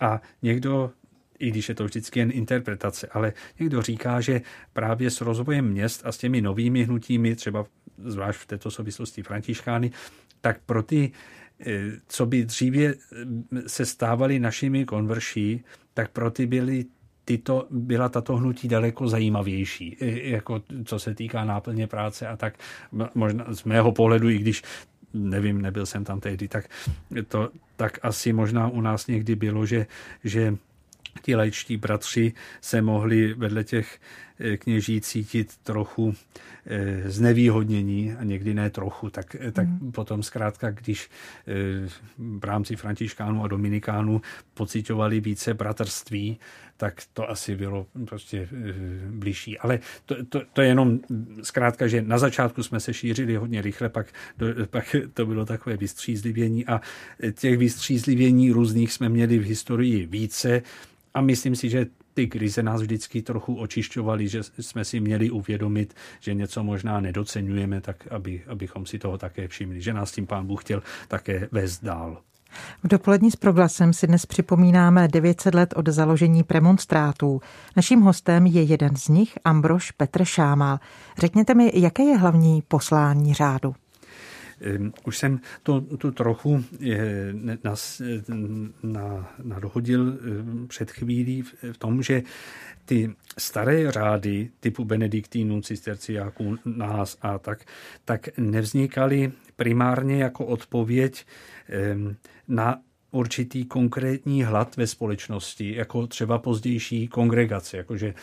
[0.00, 0.90] A někdo
[1.38, 4.40] i když je to vždycky jen interpretace, ale někdo říká, že
[4.72, 7.66] právě s rozvojem měst a s těmi novými hnutími, třeba
[8.04, 9.90] zvlášť v této souvislosti františkány,
[10.40, 11.45] tak pro ty Eh,
[12.08, 12.94] co by dříve eh,
[13.66, 15.64] se stávali našimi konverší,
[15.94, 16.84] tak pro ty byly
[17.24, 22.58] tyto, byla tato hnutí daleko zajímavější, jako co se týká náplně práce a tak.
[23.14, 24.62] Možná z mého pohledu, i když
[25.14, 26.68] nevím, nebyl jsem tam tehdy, tak,
[27.28, 29.86] to, tak asi možná u nás někdy bylo, že,
[30.24, 30.56] že
[31.22, 33.98] ti laičtí bratři se mohli vedle těch
[34.56, 36.14] kněží cítit trochu
[37.04, 39.92] znevýhodnění a někdy ne trochu, tak, tak mm.
[39.92, 41.10] potom zkrátka, když
[42.18, 44.20] v rámci františkánů a dominikánů
[44.54, 46.38] pocitovali více bratrství,
[46.76, 48.48] tak to asi bylo prostě
[49.10, 49.58] blížší.
[49.58, 51.00] Ale to, to, to je jenom
[51.42, 54.06] zkrátka, že na začátku jsme se šířili hodně rychle, pak,
[54.38, 56.80] do, pak to bylo takové vystřízlivění a
[57.32, 60.62] těch vystřízlivění různých jsme měli v historii více
[61.14, 65.94] a myslím si, že ty krize nás vždycky trochu očišťovaly, že jsme si měli uvědomit,
[66.20, 70.46] že něco možná nedocenujeme, tak aby, abychom si toho také všimli, že nás tím pán
[70.46, 72.18] Bůh chtěl také vést dál.
[72.84, 77.40] V dopolední s proglasem si dnes připomínáme 900 let od založení premonstrátů.
[77.76, 80.78] Naším hostem je jeden z nich, Ambrož Petr Šámal.
[81.18, 83.74] Řekněte mi, jaké je hlavní poslání řádu?
[85.04, 86.64] Už jsem to tu trochu
[87.64, 88.02] nas,
[88.82, 90.18] na, nadhodil
[90.66, 91.42] před chvílí
[91.72, 92.22] v tom, že
[92.84, 97.64] ty staré řády typu benediktínů, cisterciáků, nás a tak,
[98.04, 101.26] tak nevznikaly primárně jako odpověď
[102.48, 108.14] na určitý konkrétní hlad ve společnosti, jako třeba pozdější kongregace, jakože,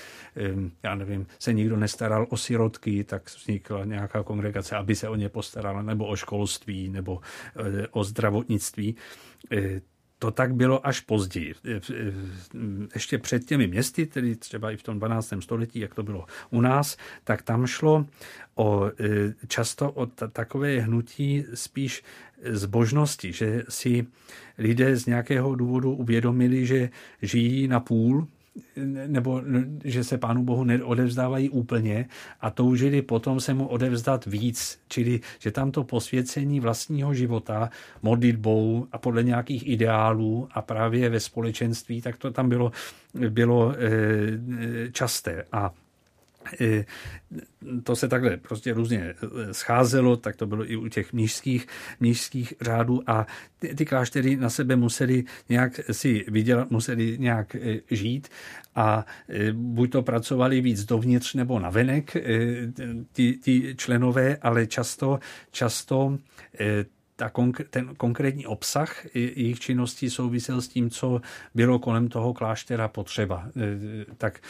[0.84, 5.30] já nevím, se nikdo nestaral o sirotky, tak vznikla nějaká kongregace, aby se o ně
[5.30, 7.22] postarala, nebo o školství, nebo
[7.56, 8.96] eh, o zdravotnictví.
[10.24, 11.56] To tak bylo až později.
[12.94, 15.34] Ještě před těmi městy, tedy třeba i v tom 12.
[15.40, 18.06] století, jak to bylo u nás, tak tam šlo
[18.56, 22.04] o, e, často o takové hnutí spíš
[22.44, 24.08] zbožnosti, že si
[24.58, 26.90] lidé z nějakého důvodu uvědomili, že
[27.22, 28.28] žijí na půl
[29.08, 29.42] nebo
[29.84, 32.06] že se Pánu Bohu neodevzdávají úplně
[32.42, 37.70] a toužili potom se mu odevzdat víc, čili že tam to posvěcení vlastního života
[38.02, 42.72] modlitbou a podle nějakých ideálů a právě ve společenství, tak to tam bylo,
[43.30, 45.46] bylo eh, časté.
[45.52, 45.74] A
[47.84, 51.68] to se takhle prostě různě e, scházelo, tak to bylo i u těch mnižských,
[52.00, 53.28] mnižských řádů a
[53.60, 58.30] ty, ty kláštery na sebe museli nějak si vydělat, museli nějak e, žít
[58.76, 59.06] a
[59.54, 62.18] buď to pracovali víc dovnitř nebo navenek
[63.14, 65.20] ti, ti členové, ale často,
[65.52, 66.18] často
[67.16, 71.22] ta konkr- ten konkrétní obsah jejich činností souvisel s tím, co
[71.56, 73.50] bylo kolem toho kláštera potřeba.
[73.58, 74.42] E, tak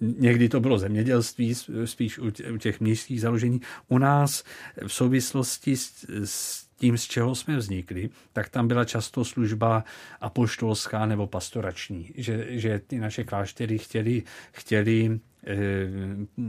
[0.00, 1.54] někdy to bylo zemědělství,
[1.84, 3.60] spíš u těch městských založení.
[3.88, 4.44] U nás
[4.86, 9.84] v souvislosti s, s tím, z čeho jsme vznikli, tak tam byla často služba
[10.20, 15.56] apoštolská nebo pastorační, že, že ty naše kláštery chtěli, chtěli e,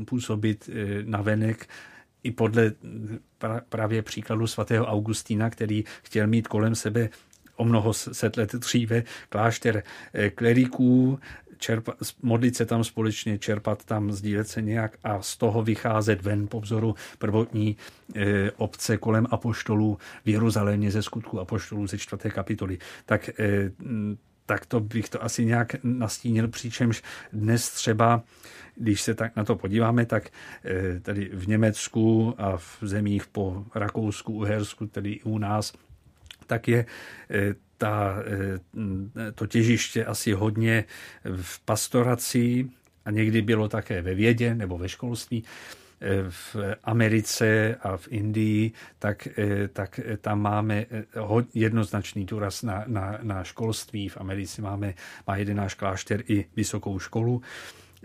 [0.05, 1.67] působit e, na venek
[2.23, 2.71] i podle
[3.69, 7.09] právě příkladu svatého Augustína, který chtěl mít kolem sebe
[7.55, 11.19] o mnoho set let dříve klášter eh, kleriků,
[11.61, 16.47] čerpa, modlit se tam společně, čerpat tam, sdílet se nějak a z toho vycházet ven
[16.47, 17.77] po vzoru prvotní
[18.15, 22.77] e, obce kolem apoštolů v Jeruzalémě ze skutku apoštolů ze čtvrté kapitoly.
[23.05, 23.71] Tak e,
[24.45, 28.23] tak to bych to asi nějak nastínil, přičemž dnes třeba,
[28.75, 30.29] když se tak na to podíváme, tak
[30.65, 35.73] eh, tady v Německu a v zemích po Rakousku, Uhersku, tedy i u nás,
[36.47, 36.85] tak je
[37.29, 40.83] eh, ta, eh, to těžiště asi hodně
[41.23, 42.69] v pastoraci
[43.05, 45.43] a někdy bylo také ve vědě nebo ve školství
[46.29, 53.19] v Americe a v Indii, tak, eh, tak tam máme eh, jednoznačný důraz na, na,
[53.21, 54.09] na školství.
[54.09, 54.93] V Americe máme,
[55.27, 57.41] má jeden náš klášter i vysokou školu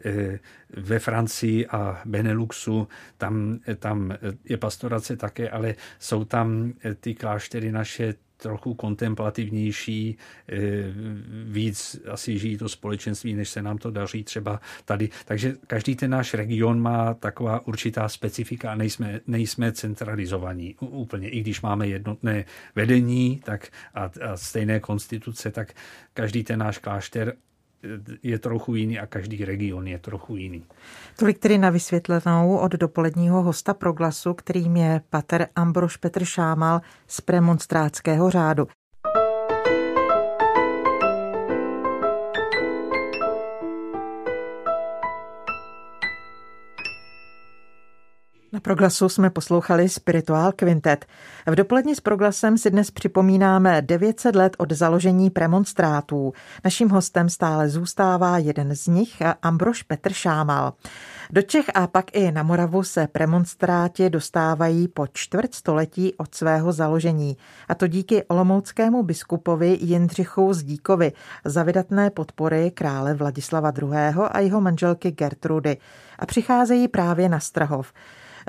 [0.04, 0.38] eh,
[0.76, 4.12] ve Francii a Beneluxu, tam, tam
[4.44, 10.18] je pastorace také, ale jsou tam ty kláštery naše trochu kontemplativnější,
[10.49, 10.57] eh,
[11.44, 15.09] víc asi žijí to společenství, než se nám to daří třeba tady.
[15.25, 21.29] Takže každý ten náš region má taková určitá specifika a nejsme, nejsme centralizovaní úplně.
[21.29, 22.44] I když máme jednotné
[22.75, 25.72] vedení tak a, a stejné konstituce, tak
[26.14, 27.37] každý ten náš klášter
[28.22, 30.64] je trochu jiný a každý region je trochu jiný.
[31.18, 37.20] Tolik tedy na vysvětlenou od dopoledního hosta proglasu, kterým je pater Ambrož Petr Šámal z
[37.20, 38.66] premonstrátského řádu.
[48.66, 51.07] Proglasu jsme poslouchali Spiritual Quintet.
[51.46, 56.33] V dopolední s proglasem si dnes připomínáme 900 let od založení premonstrátů.
[56.64, 60.72] Naším hostem stále zůstává jeden z nich, Ambrož Petr Šámal.
[61.31, 66.72] Do Čech a pak i na Moravu se premonstráti dostávají po čtvrt století od svého
[66.72, 67.37] založení.
[67.68, 71.12] A to díky olomouckému biskupovi Jindřichu Zdíkovi
[71.44, 73.88] za vydatné podpory krále Vladislava II.
[74.30, 75.76] a jeho manželky Gertrudy.
[76.18, 77.93] A přicházejí právě na Strahov.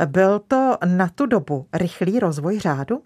[0.06, 3.02] Byl to na tu dobu rychlý rozvoj řádu?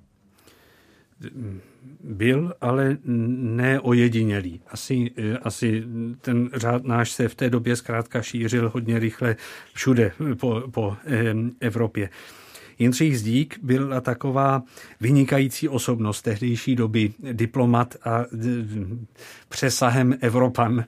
[2.04, 4.62] Byl, ale ne ojedinělý.
[4.68, 5.12] Asi,
[5.44, 5.84] asi
[6.22, 9.36] ten řád náš se v té době zkrátka šířil hodně rychle
[9.74, 10.98] všude po, po
[11.60, 12.10] Evropě.
[12.82, 14.64] Jindřich Zdík byla taková
[15.02, 18.26] vynikající osobnost tehdejší doby, diplomat a
[19.50, 20.86] přesahem Evropan.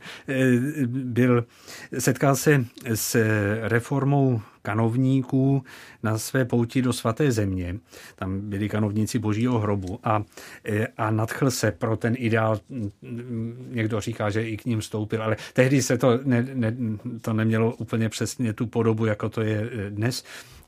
[0.87, 1.45] Byl,
[1.99, 3.25] setkal se s
[3.61, 5.63] reformou kanovníků
[6.03, 7.75] na své pouti do svaté země.
[8.15, 10.23] Tam byli kanovníci božího hrobu a,
[10.97, 12.59] a nadchl se pro ten ideál.
[13.69, 16.75] Někdo říká, že i k ním stoupil, ale tehdy se to, ne, ne,
[17.21, 20.23] to nemělo úplně přesně tu podobu, jako to je dnes.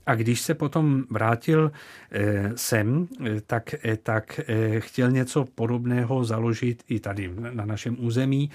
[0.06, 1.72] A když se potom vrátil
[2.12, 4.40] eh, sem, eh, tak, eh, tak
[4.80, 8.52] chtěl něco podobného založit i tady na našem území.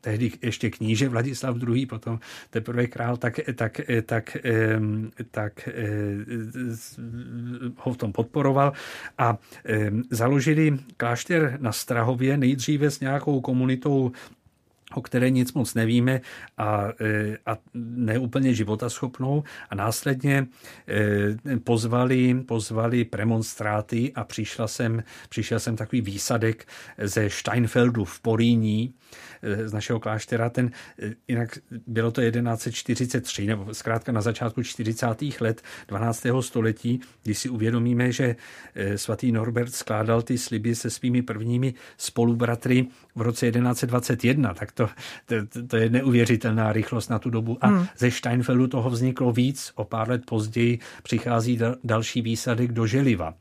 [0.00, 2.18] Tehdy ještě kníže Vladislav II., potom
[2.50, 4.36] teprve král, tak, tak, tak,
[5.30, 5.68] tak
[7.76, 8.72] ho v tom podporoval
[9.18, 9.38] a
[10.10, 14.12] založili klášter na Strahově nejdříve s nějakou komunitou
[14.94, 16.20] o které nic moc nevíme
[16.58, 19.44] a, e, a neúplně životaschopnou.
[19.70, 20.46] A následně
[20.88, 26.66] e, pozvali, pozvali premonstráty a přišla jsem, přišel jsem takový výsadek
[26.98, 28.94] ze Steinfeldu v Poríní,
[29.64, 30.50] z našeho kláštera.
[30.50, 30.70] Ten,
[31.28, 35.06] jinak bylo to 1143, nebo zkrátka na začátku 40.
[35.40, 36.26] let 12.
[36.40, 38.36] století, když si uvědomíme, že
[38.74, 44.88] eh, svatý Norbert skládal ty sliby se svými prvními spolubratry v roce 1121, tak to,
[45.26, 47.58] to, to je neuvěřitelná rychlost na tu dobu.
[47.60, 47.86] A hmm.
[47.98, 49.72] ze Steinfeldu toho vzniklo víc.
[49.74, 53.34] O pár let později přichází další výsadek do Želiva.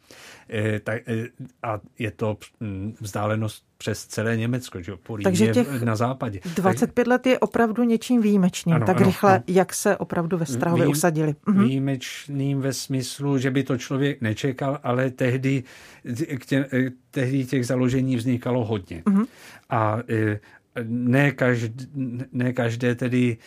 [0.53, 1.27] Eh, eh,
[1.63, 6.39] a je to hm, vzdálenost přes celé Německo, že Polín Takže těch na západě.
[6.55, 9.43] 25 let je opravdu něčím výjimečným, ano, tak ano, rychle, ano.
[9.47, 11.35] jak se opravdu ve Strahově Vý, usadili.
[11.45, 11.63] Mhm.
[11.63, 15.63] Výjimečným ve smyslu, že by to člověk nečekal, ale tehdy,
[16.45, 19.03] tě, eh, tehdy těch založení vznikalo hodně.
[19.09, 19.25] Mhm.
[19.69, 19.99] A
[20.83, 21.85] ne každé,
[22.31, 23.37] ne každé tedy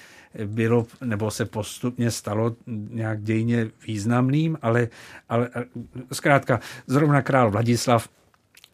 [0.44, 2.56] bylo, nebo se postupně stalo
[2.90, 4.88] nějak dějně významným, ale,
[5.28, 5.48] ale
[6.12, 8.08] zkrátka zrovna král Vladislav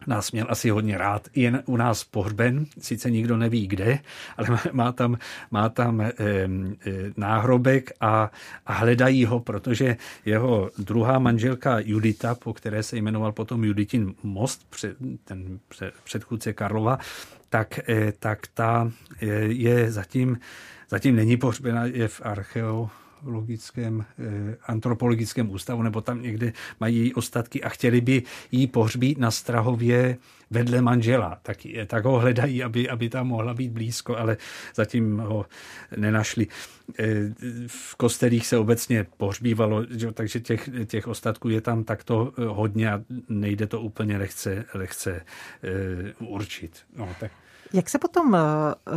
[0.07, 1.27] nás měl asi hodně rád.
[1.35, 3.99] Je u nás pohřben, sice nikdo neví kde,
[4.37, 5.17] ale má tam,
[5.51, 6.47] má tam e, e,
[7.17, 8.31] náhrobek a,
[8.65, 14.69] a hledají ho, protože jeho druhá manželka Judita, po které se jmenoval potom Juditin most,
[14.69, 16.99] před, ten před, předchůdce Karlova,
[17.49, 18.91] tak, e, tak ta
[19.21, 20.37] je, je zatím,
[20.93, 22.89] zatím není pohřbena, je v archeo,
[23.25, 29.17] logickém, eh, antropologickém ústavu, nebo tam někde mají její ostatky a chtěli by jí pohřbít
[29.17, 30.17] na Strahově
[30.51, 31.39] vedle manžela.
[31.41, 34.37] Tak, tak ho hledají, aby, aby tam mohla být blízko, ale
[34.75, 35.45] zatím ho
[35.97, 36.47] nenašli.
[36.99, 37.05] Eh,
[37.67, 43.67] v kostelích se obecně pohřbívalo, takže těch, těch ostatků je tam takto hodně a nejde
[43.67, 45.25] to úplně lehce, lehce
[46.19, 46.85] určit.
[46.95, 47.31] No, tak.
[47.73, 48.37] Jak se potom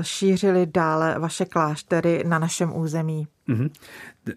[0.03, 3.27] šířily dále vaše kláštery na našem území?
[3.49, 3.71] Mm-hmm.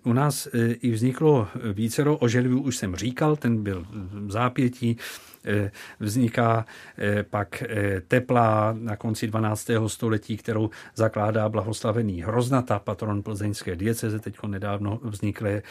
[0.04, 4.98] U nás e, i vzniklo vícero oželivů, už jsem říkal, ten byl v zápětí,
[5.46, 6.66] e, vzniká
[6.98, 7.64] e, pak
[8.08, 9.70] teplá na konci 12.
[9.88, 15.62] století, kterou zakládá blahoslavený Hroznata, patron plzeňské dieceze, teď nedávno vzniklé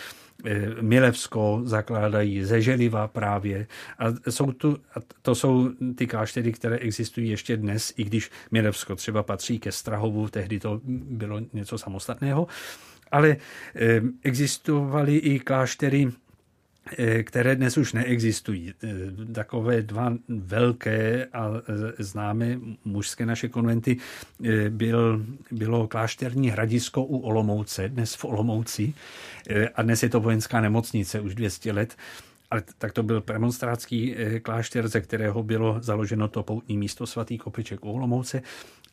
[0.81, 3.67] Milevsko zakládají ze Želiva právě.
[3.99, 8.97] A jsou tu, a to jsou ty kláštery, které existují ještě dnes, i když Milevsko
[8.97, 12.47] třeba patří ke Strahovu, tehdy to bylo něco samostatného
[13.13, 13.37] ale
[13.75, 16.09] eh, existovaly i kláštery,
[16.99, 18.75] eh, které dnes už neexistují.
[18.83, 21.51] Eh, takové dva velké a
[21.99, 23.97] známé mužské naše konventy
[24.69, 28.95] byl, bylo klášterní hradisko u Olomouce, dnes v Olomouci,
[29.75, 31.97] a dnes je to vojenská nemocnice už 200 let.
[32.51, 37.85] Ale tak to byl premonstrátský klášter, ze kterého bylo založeno to poutní místo svatý Kopeček
[37.85, 38.43] u Olomouce.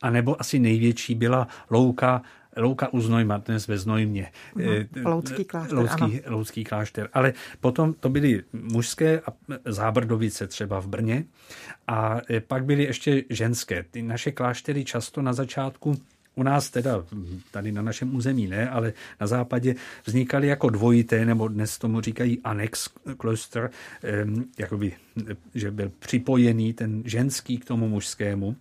[0.02, 2.22] A nebo asi největší byla louka
[2.56, 4.30] Louka u Znojma, dnes ve Znojmě.
[4.56, 4.86] Uh-huh.
[5.04, 6.20] Loucký klášter, Loucký, ano.
[6.26, 7.08] Loucký klášter.
[7.12, 9.32] Ale potom to byly mužské a
[9.64, 11.24] zábrdovice třeba v Brně
[11.86, 13.84] a eh, pak byly ještě ženské.
[13.90, 15.96] Ty naše kláštery často na začátku
[16.36, 17.04] u nás teda,
[17.50, 22.40] tady na našem území ne, ale na západě vznikaly jako dvojité, nebo dnes tomu říkají
[22.44, 22.88] annex
[23.20, 23.70] cluster,
[24.58, 24.92] jakoby,
[25.54, 28.56] že byl připojený ten ženský k tomu mužskému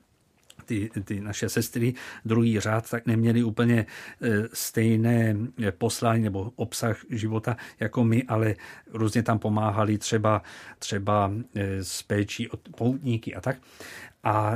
[0.65, 1.93] ty, ty naše sestry
[2.25, 3.85] druhý řád tak neměli úplně e,
[4.53, 5.35] stejné
[5.77, 8.55] poslání nebo obsah života jako my, ale
[8.91, 10.41] různě tam pomáhali třeba,
[10.79, 13.57] třeba e, s péčí od poutníky a tak.
[14.23, 14.55] A,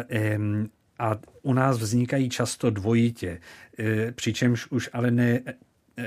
[0.99, 3.39] a u nás vznikají často dvojitě,
[3.79, 5.41] e, přičemž už ale ne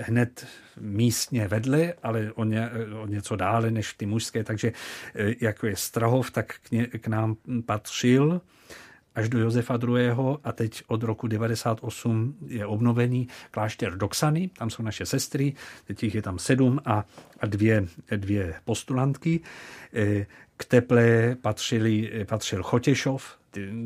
[0.00, 0.46] hned
[0.80, 2.70] místně vedle, ale o, ně,
[3.03, 4.72] o něco dále než ty mužské, takže
[5.40, 7.36] jako je Strahov, tak k, ně, k nám
[7.66, 8.40] patřil
[9.14, 10.10] až do Josefa II.
[10.44, 15.54] a teď od roku 98 je obnovený klášter Doxany, tam jsou naše sestry,
[15.84, 17.04] teď jich je tam sedm a,
[17.40, 17.86] a dvě,
[18.16, 19.40] dvě postulantky.
[19.94, 23.38] E, k Teple patřili, patřil Chotěšov,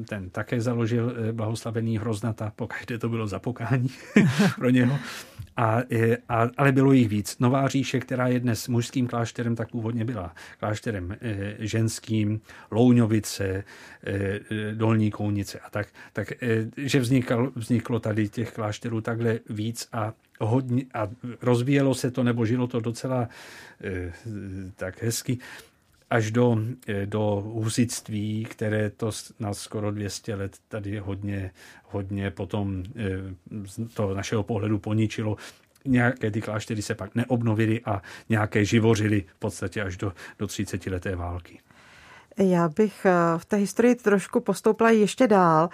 [0.08, 3.88] ten také založil e, blahoslavený Hroznata, pokaždé to bylo zapokání
[4.56, 4.98] pro něho.
[5.56, 5.82] A,
[6.28, 7.38] a, ale bylo jich víc.
[7.38, 12.40] Nová říše, která je dnes mužským klášterem, tak původně byla klášterem e, ženským,
[12.70, 13.64] Louňovice, e,
[14.04, 14.40] e,
[14.74, 15.88] Dolní Kounice a tak.
[16.12, 16.32] Tak,
[16.76, 21.08] že vznikal, vzniklo tady těch klášterů takhle víc a hodně, a
[21.42, 23.28] rozvíjelo se to, nebo žilo to docela
[24.76, 25.38] tak hezky
[26.10, 31.50] až do, eh, do husitství, které to na skoro 200 let tady hodně,
[31.84, 35.36] hodně potom eh, to našeho pohledu poničilo.
[35.84, 40.86] Nějaké ty kláštery se pak neobnovily a nějaké živořily v podstatě až do, do 30
[40.86, 41.60] leté války.
[42.38, 45.68] Já bych eh, v té historii trošku postoupila ještě dál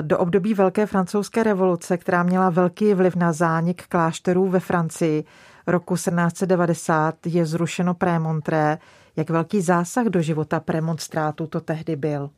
[0.00, 5.24] do období Velké francouzské revoluce, která měla velký vliv na zánik klášterů ve Francii.
[5.66, 8.78] Roku 1790 je zrušeno Prémontré,
[9.16, 12.30] jak velký zásah do života premonstrátu to tehdy byl?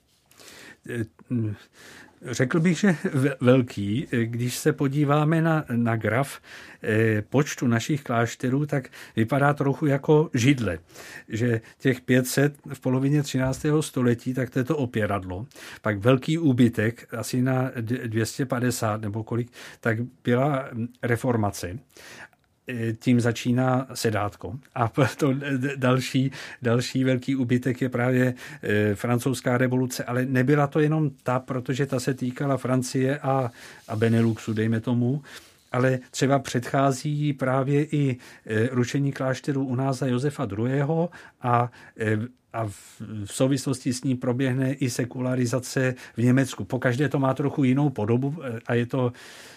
[2.30, 2.96] Řekl bych, že
[3.40, 4.06] velký.
[4.24, 6.40] Když se podíváme na, na graf
[6.82, 10.78] eh, počtu našich klášterů, tak vypadá trochu jako židle.
[11.28, 13.66] Že těch 500 v polovině 13.
[13.80, 15.46] století, tak to je to opěradlo.
[15.82, 17.70] Pak velký úbytek, asi na
[18.06, 20.68] 250 nebo kolik, tak byla
[21.02, 21.78] reformace.
[22.68, 24.58] E, tím začíná sedátko.
[24.74, 24.88] A
[25.18, 25.34] to
[25.76, 31.86] další, další velký úbytek je právě e, francouzská revoluce, ale nebyla to jenom ta, protože
[31.86, 33.50] ta se týkala Francie a,
[33.88, 35.22] a Beneluxu, dejme tomu,
[35.72, 40.82] ale třeba předchází právě i e, rušení klášterů u nás za Josefa II.
[41.42, 41.70] a
[42.54, 46.64] a v, souvislosti s ní proběhne i sekularizace v Německu.
[46.64, 49.12] Pokaždé to má trochu jinou podobu eh, a je to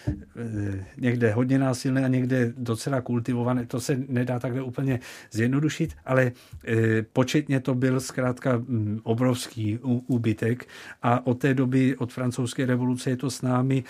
[0.08, 3.66] eh, někde hodně násilné a někde docela kultivované.
[3.66, 6.32] To se nedá takhle úplně zjednodušit, ale
[6.64, 10.68] eh, početně to byl zkrátka hm, obrovský úbytek
[11.02, 13.84] a od té doby, od francouzské revoluce je to s námi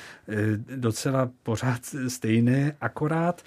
[0.76, 3.42] docela pořád stejné, akorát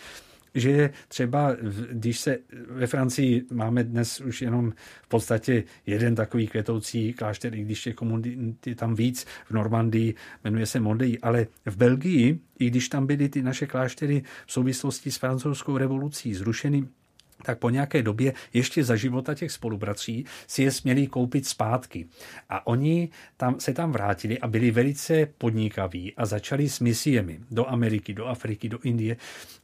[0.56, 1.56] že třeba,
[1.92, 2.38] když se
[2.70, 7.94] ve Francii máme dnes už jenom v podstatě jeden takový květoucí klášter, i když je
[7.94, 13.30] komunity tam víc, v Normandii jmenuje se Mondej, ale v Belgii, i když tam byly
[13.30, 16.88] ty naše kláštery v souvislosti s francouzskou revolucí zrušeny,
[17.42, 22.06] tak po nějaké době ještě za života těch spolubratří si je směli koupit zpátky.
[22.50, 27.70] A oni tam, se tam vrátili a byli velice podnikaví a začali s misiemi do
[27.70, 29.18] Ameriky, do Afriky, do Indie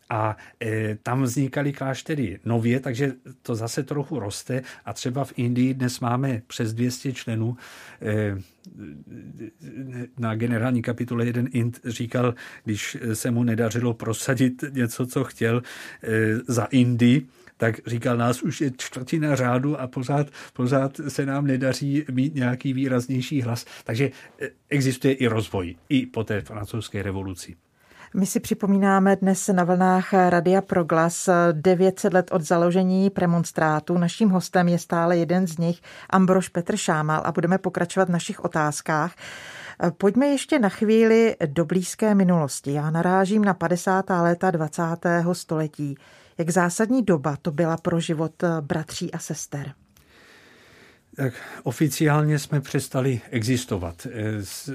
[0.09, 5.73] a e, tam vznikaly kláštery nově, takže to zase trochu roste a třeba v Indii
[5.73, 7.57] dnes máme přes 200 členů.
[8.01, 8.38] E,
[10.17, 15.61] na generální kapitole jeden Ind říkal, když se mu nedařilo prosadit něco, co chtěl
[16.03, 17.28] e, za Indii,
[17.58, 22.74] tak říkal, nás už je čtvrtina řádu a pořád, pořád se nám nedaří mít nějaký
[22.74, 23.66] výraznější hlas.
[23.84, 27.55] Takže e, existuje i rozvoj, i po té francouzské revoluci.
[28.14, 33.97] My si připomínáme dnes na vlnách Radia Proglas 900 let od založení premonstrátu.
[33.97, 38.45] Naším hostem je stále jeden z nich, Ambrož Petr Šámal a budeme pokračovat v našich
[38.45, 39.16] otázkách.
[39.97, 42.74] Pojďme ještě na chvíli do blízké minulosti.
[42.74, 44.10] Já narážím na 50.
[44.10, 44.84] léta 20.
[45.34, 45.97] století.
[46.38, 49.74] Jak zásadní doba to byla pro život bratří a sester?
[51.16, 51.34] Tak
[51.64, 54.08] oficiálně jsme přestali existovat.
[54.44, 54.70] S,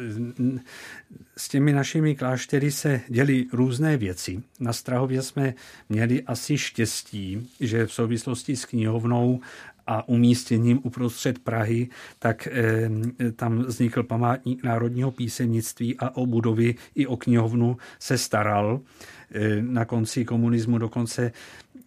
[1.36, 4.42] s těmi našimi kláštery se děly různé věci.
[4.60, 5.54] Na Strahově jsme
[5.88, 9.40] měli asi štěstí, že v souvislosti s knihovnou
[9.86, 11.88] a umístěním uprostřed Prahy,
[12.18, 12.90] tak eh,
[13.36, 18.80] tam vznikl památník národního písemnictví a o budovy i o knihovnu se staral.
[18.80, 19.21] Eh,
[19.60, 21.32] na konci komunismu dokonce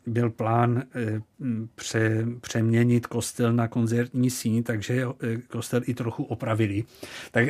[0.06, 1.22] byl plán eh,
[1.76, 6.84] pře, přeměnit kostel na koncertní síň, takže eh, kostel i trochu opravili.
[7.32, 7.46] Tak,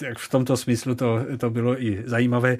[0.00, 2.58] tak v tomto smyslu to, to bylo i zajímavé.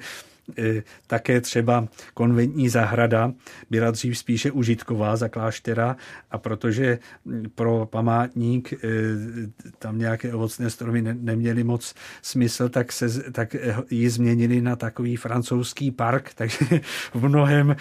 [1.07, 3.33] Také třeba konventní zahrada
[3.69, 5.95] byla dřív spíše užitková za kláštera
[6.31, 6.99] a protože
[7.55, 8.73] pro památník
[9.79, 13.55] tam nějaké ovocné stromy neměly moc smysl, tak, se, tak
[13.89, 16.65] ji změnili na takový francouzský park, takže
[17.13, 17.75] v mnohem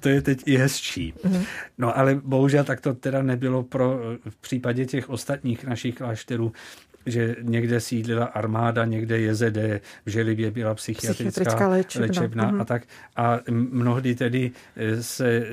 [0.00, 1.14] to je teď i hezčí.
[1.24, 1.44] Mm-hmm.
[1.78, 6.52] No ale bohužel tak to teda nebylo pro v případě těch ostatních našich klášterů
[7.06, 9.56] že někde sídlila armáda, někde JZD,
[10.06, 12.60] v Želivě byla psychiatrická, léčebna, léčebna uh-huh.
[12.60, 12.82] a tak.
[13.16, 15.44] A mnohdy tedy eh, se eh,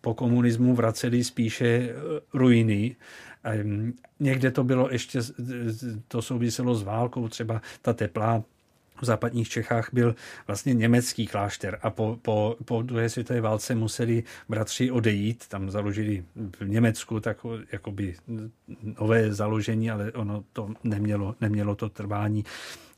[0.00, 1.92] po komunismu vraceli spíše eh,
[2.34, 2.96] ruiny.
[4.20, 5.20] Někde to bylo ještě,
[6.08, 8.44] to souviselo s válkou, třeba ta teplá
[9.00, 10.14] v západních Čechách byl
[10.46, 16.24] vlastně německý klášter a po, po, po druhé světové válce museli bratři odejít, tam založili
[16.60, 17.36] v Německu tak
[17.72, 18.14] jakoby
[19.00, 22.44] nové založení, ale ono to nemělo, nemělo to trvání.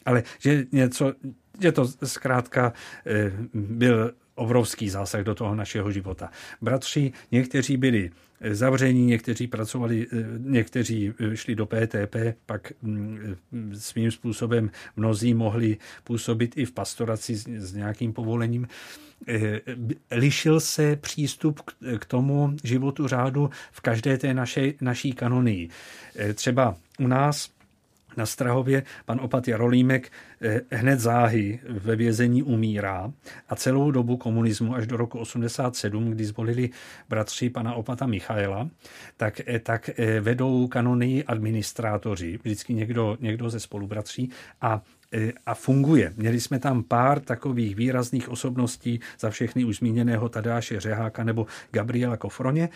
[0.04, 1.12] Ale že něco,
[1.60, 2.72] že to zkrátka
[3.06, 6.30] eh, byl obrovský zásah do toho našeho života.
[6.60, 8.10] Bratři, někteří byli
[8.50, 12.16] zavření, někteří pracovali, eh, někteří eh, šli do PTP,
[12.46, 13.36] pak mm,
[13.74, 18.68] svým způsobem mnozí mohli působit i v pastoraci s nějakým povolením.
[19.28, 19.60] Eh,
[20.10, 21.60] lišil se přístup
[21.98, 25.68] k tomu životu řádu v každé té naše, naší kanonii.
[26.34, 27.50] Třeba u nás
[28.18, 33.12] na Strahově pan opat Jarolímek eh, hned záhy ve vězení umírá
[33.48, 36.70] a celou dobu komunismu až do roku 87, kdy zvolili
[37.08, 38.68] bratři pana opata Michaela,
[39.16, 44.82] tak, eh, tak eh, vedou kanony administrátoři, vždycky někdo, někdo ze spolubratří a
[45.46, 46.12] a funguje.
[46.16, 52.16] Měli jsme tam pár takových výrazných osobností za všechny už zmíněného Tadáše Řeháka nebo Gabriela
[52.16, 52.68] Kofroně,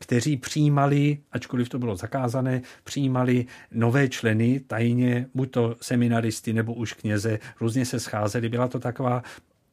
[0.00, 6.92] kteří přijímali, ačkoliv to bylo zakázané, přijímali nové členy tajně, buď to seminaristy nebo už
[6.92, 8.48] kněze, různě se scházeli.
[8.48, 9.22] Byla to taková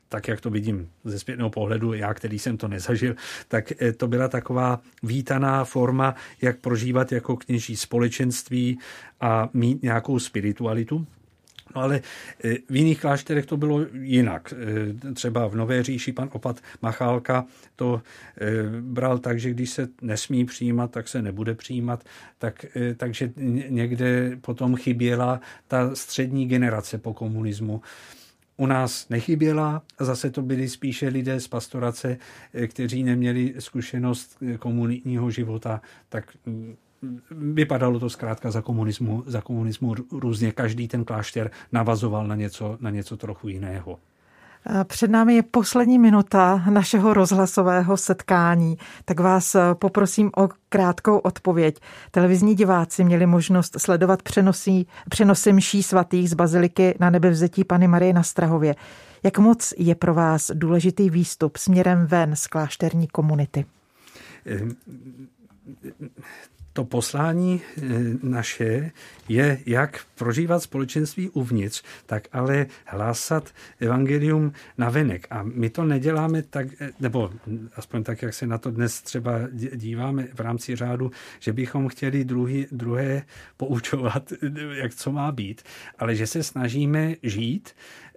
[0.09, 3.15] tak jak to vidím ze zpětného pohledu, já, který jsem to nezažil,
[3.47, 8.79] tak eh, to byla taková vítaná forma, jak prožívat jako kněží společenství
[9.21, 11.07] a mít nějakou spiritualitu.
[11.79, 12.01] Ale
[12.43, 14.53] e, v jiných klášterech to bylo jinak.
[15.07, 18.01] E, třeba v Nové říši pan opat Machálka to
[18.41, 22.03] e, bral tak, že když se nesmí přijímat, tak se nebude přijímat.
[22.37, 22.65] Tak,
[22.97, 23.33] takže
[23.69, 27.81] někde potom chyběla ta střední generace po komunismu
[28.57, 32.17] u nás nechyběla, zase to byli spíše lidé z pastorace,
[32.67, 36.37] kteří neměli zkušenost komunitního života, tak
[37.31, 40.51] vypadalo to zkrátka za komunismu, za komunismu různě.
[40.51, 43.99] Každý ten klášter navazoval na něco, na něco trochu jiného.
[44.83, 51.79] Před námi je poslední minuta našeho rozhlasového setkání, tak vás poprosím o krátkou odpověď.
[52.11, 58.13] Televizní diváci měli možnost sledovat přenosí, přenosy mší svatých z baziliky na nebevzetí Pany Marie
[58.13, 58.75] na Strahově.
[59.23, 63.65] Jak moc je pro vás důležitý výstup směrem ven z klášterní komunity?
[66.77, 67.81] To poslání eh,
[68.23, 68.91] naše
[69.27, 75.27] je, jak prožívat společenství uvnitř, tak ale hlásat evangelium na venek.
[75.29, 77.31] A my to neděláme tak, eh, nebo
[77.75, 79.31] aspoň tak, jak se na to dnes třeba
[79.75, 83.23] díváme v rámci řádu, že bychom chtěli druhý, druhé
[83.57, 84.33] poučovat,
[84.73, 85.61] jak co má být,
[85.99, 87.69] ale že se snažíme žít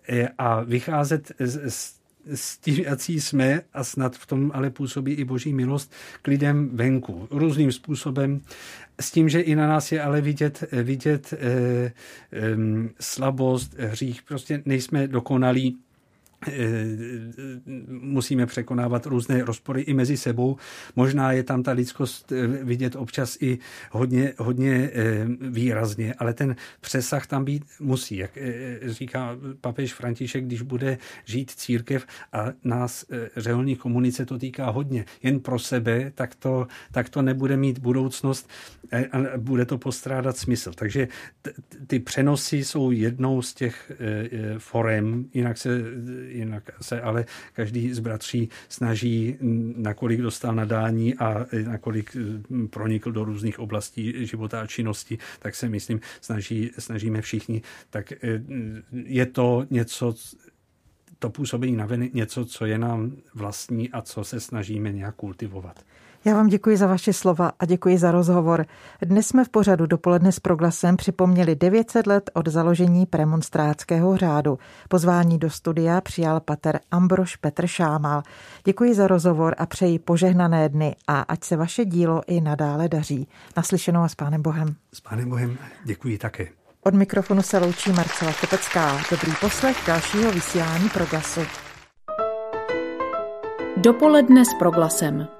[0.09, 2.00] eh, a vycházet z, z
[2.35, 5.93] s tím, jaký jsme a snad v tom ale působí i boží milost
[6.23, 7.29] k lidem venku.
[7.31, 8.41] Různým způsobem.
[9.01, 11.39] S tím, že i na nás je ale vidět, vidět eh,
[12.33, 12.57] eh,
[13.01, 14.23] slabost, hřích.
[14.23, 15.79] Prostě nejsme dokonalí
[17.89, 20.57] musíme překonávat různé rozpory i mezi sebou.
[20.97, 23.59] Možná je tam ta lidskost eh, vidět občas i
[23.91, 28.17] hodně, hodně eh, výrazně, ale ten přesah tam být musí.
[28.17, 28.39] Jak
[28.87, 33.05] říká papež František, když bude žít církev a nás
[33.37, 38.49] řeholní komunice to týká hodně, jen pro sebe, tak to, tak to nebude mít budoucnost
[39.13, 40.73] a bude to postrádat smysl.
[40.73, 41.09] Takže
[41.87, 43.93] ty přenosy jsou jednou z těch
[44.59, 45.81] forem, jinak se
[46.33, 49.37] jinak se ale každý z bratří snaží,
[49.77, 55.69] nakolik dostal nadání a nakolik hm, pronikl do různých oblastí života a činnosti, tak se
[55.69, 57.63] myslím, snaží, snažíme všichni.
[57.91, 58.19] Tak eh,
[58.93, 60.15] je to něco,
[61.19, 65.85] to působení na něco, co je nám vlastní a co se snažíme nějak kultivovat.
[66.25, 68.67] Já vám děkuji za vaše slova a děkuji za rozhovor.
[69.03, 74.59] Dnes jsme v pořadu dopoledne s proglasem připomněli 900 let od založení premonstrátského řádu.
[74.89, 78.23] Pozvání do studia přijal pater Ambroš Petr Šámal.
[78.65, 83.29] Děkuji za rozhovor a přeji požehnané dny a ať se vaše dílo i nadále daří.
[83.57, 84.75] Naslyšenou a s Pánem Bohem.
[84.93, 86.49] S Pánem Bohem děkuji také.
[86.83, 88.99] Od mikrofonu se loučí Marcela Kopecká.
[89.11, 91.41] Dobrý poslech dalšího vysílání proglasu.
[93.77, 95.40] Dopoledne s proglasem.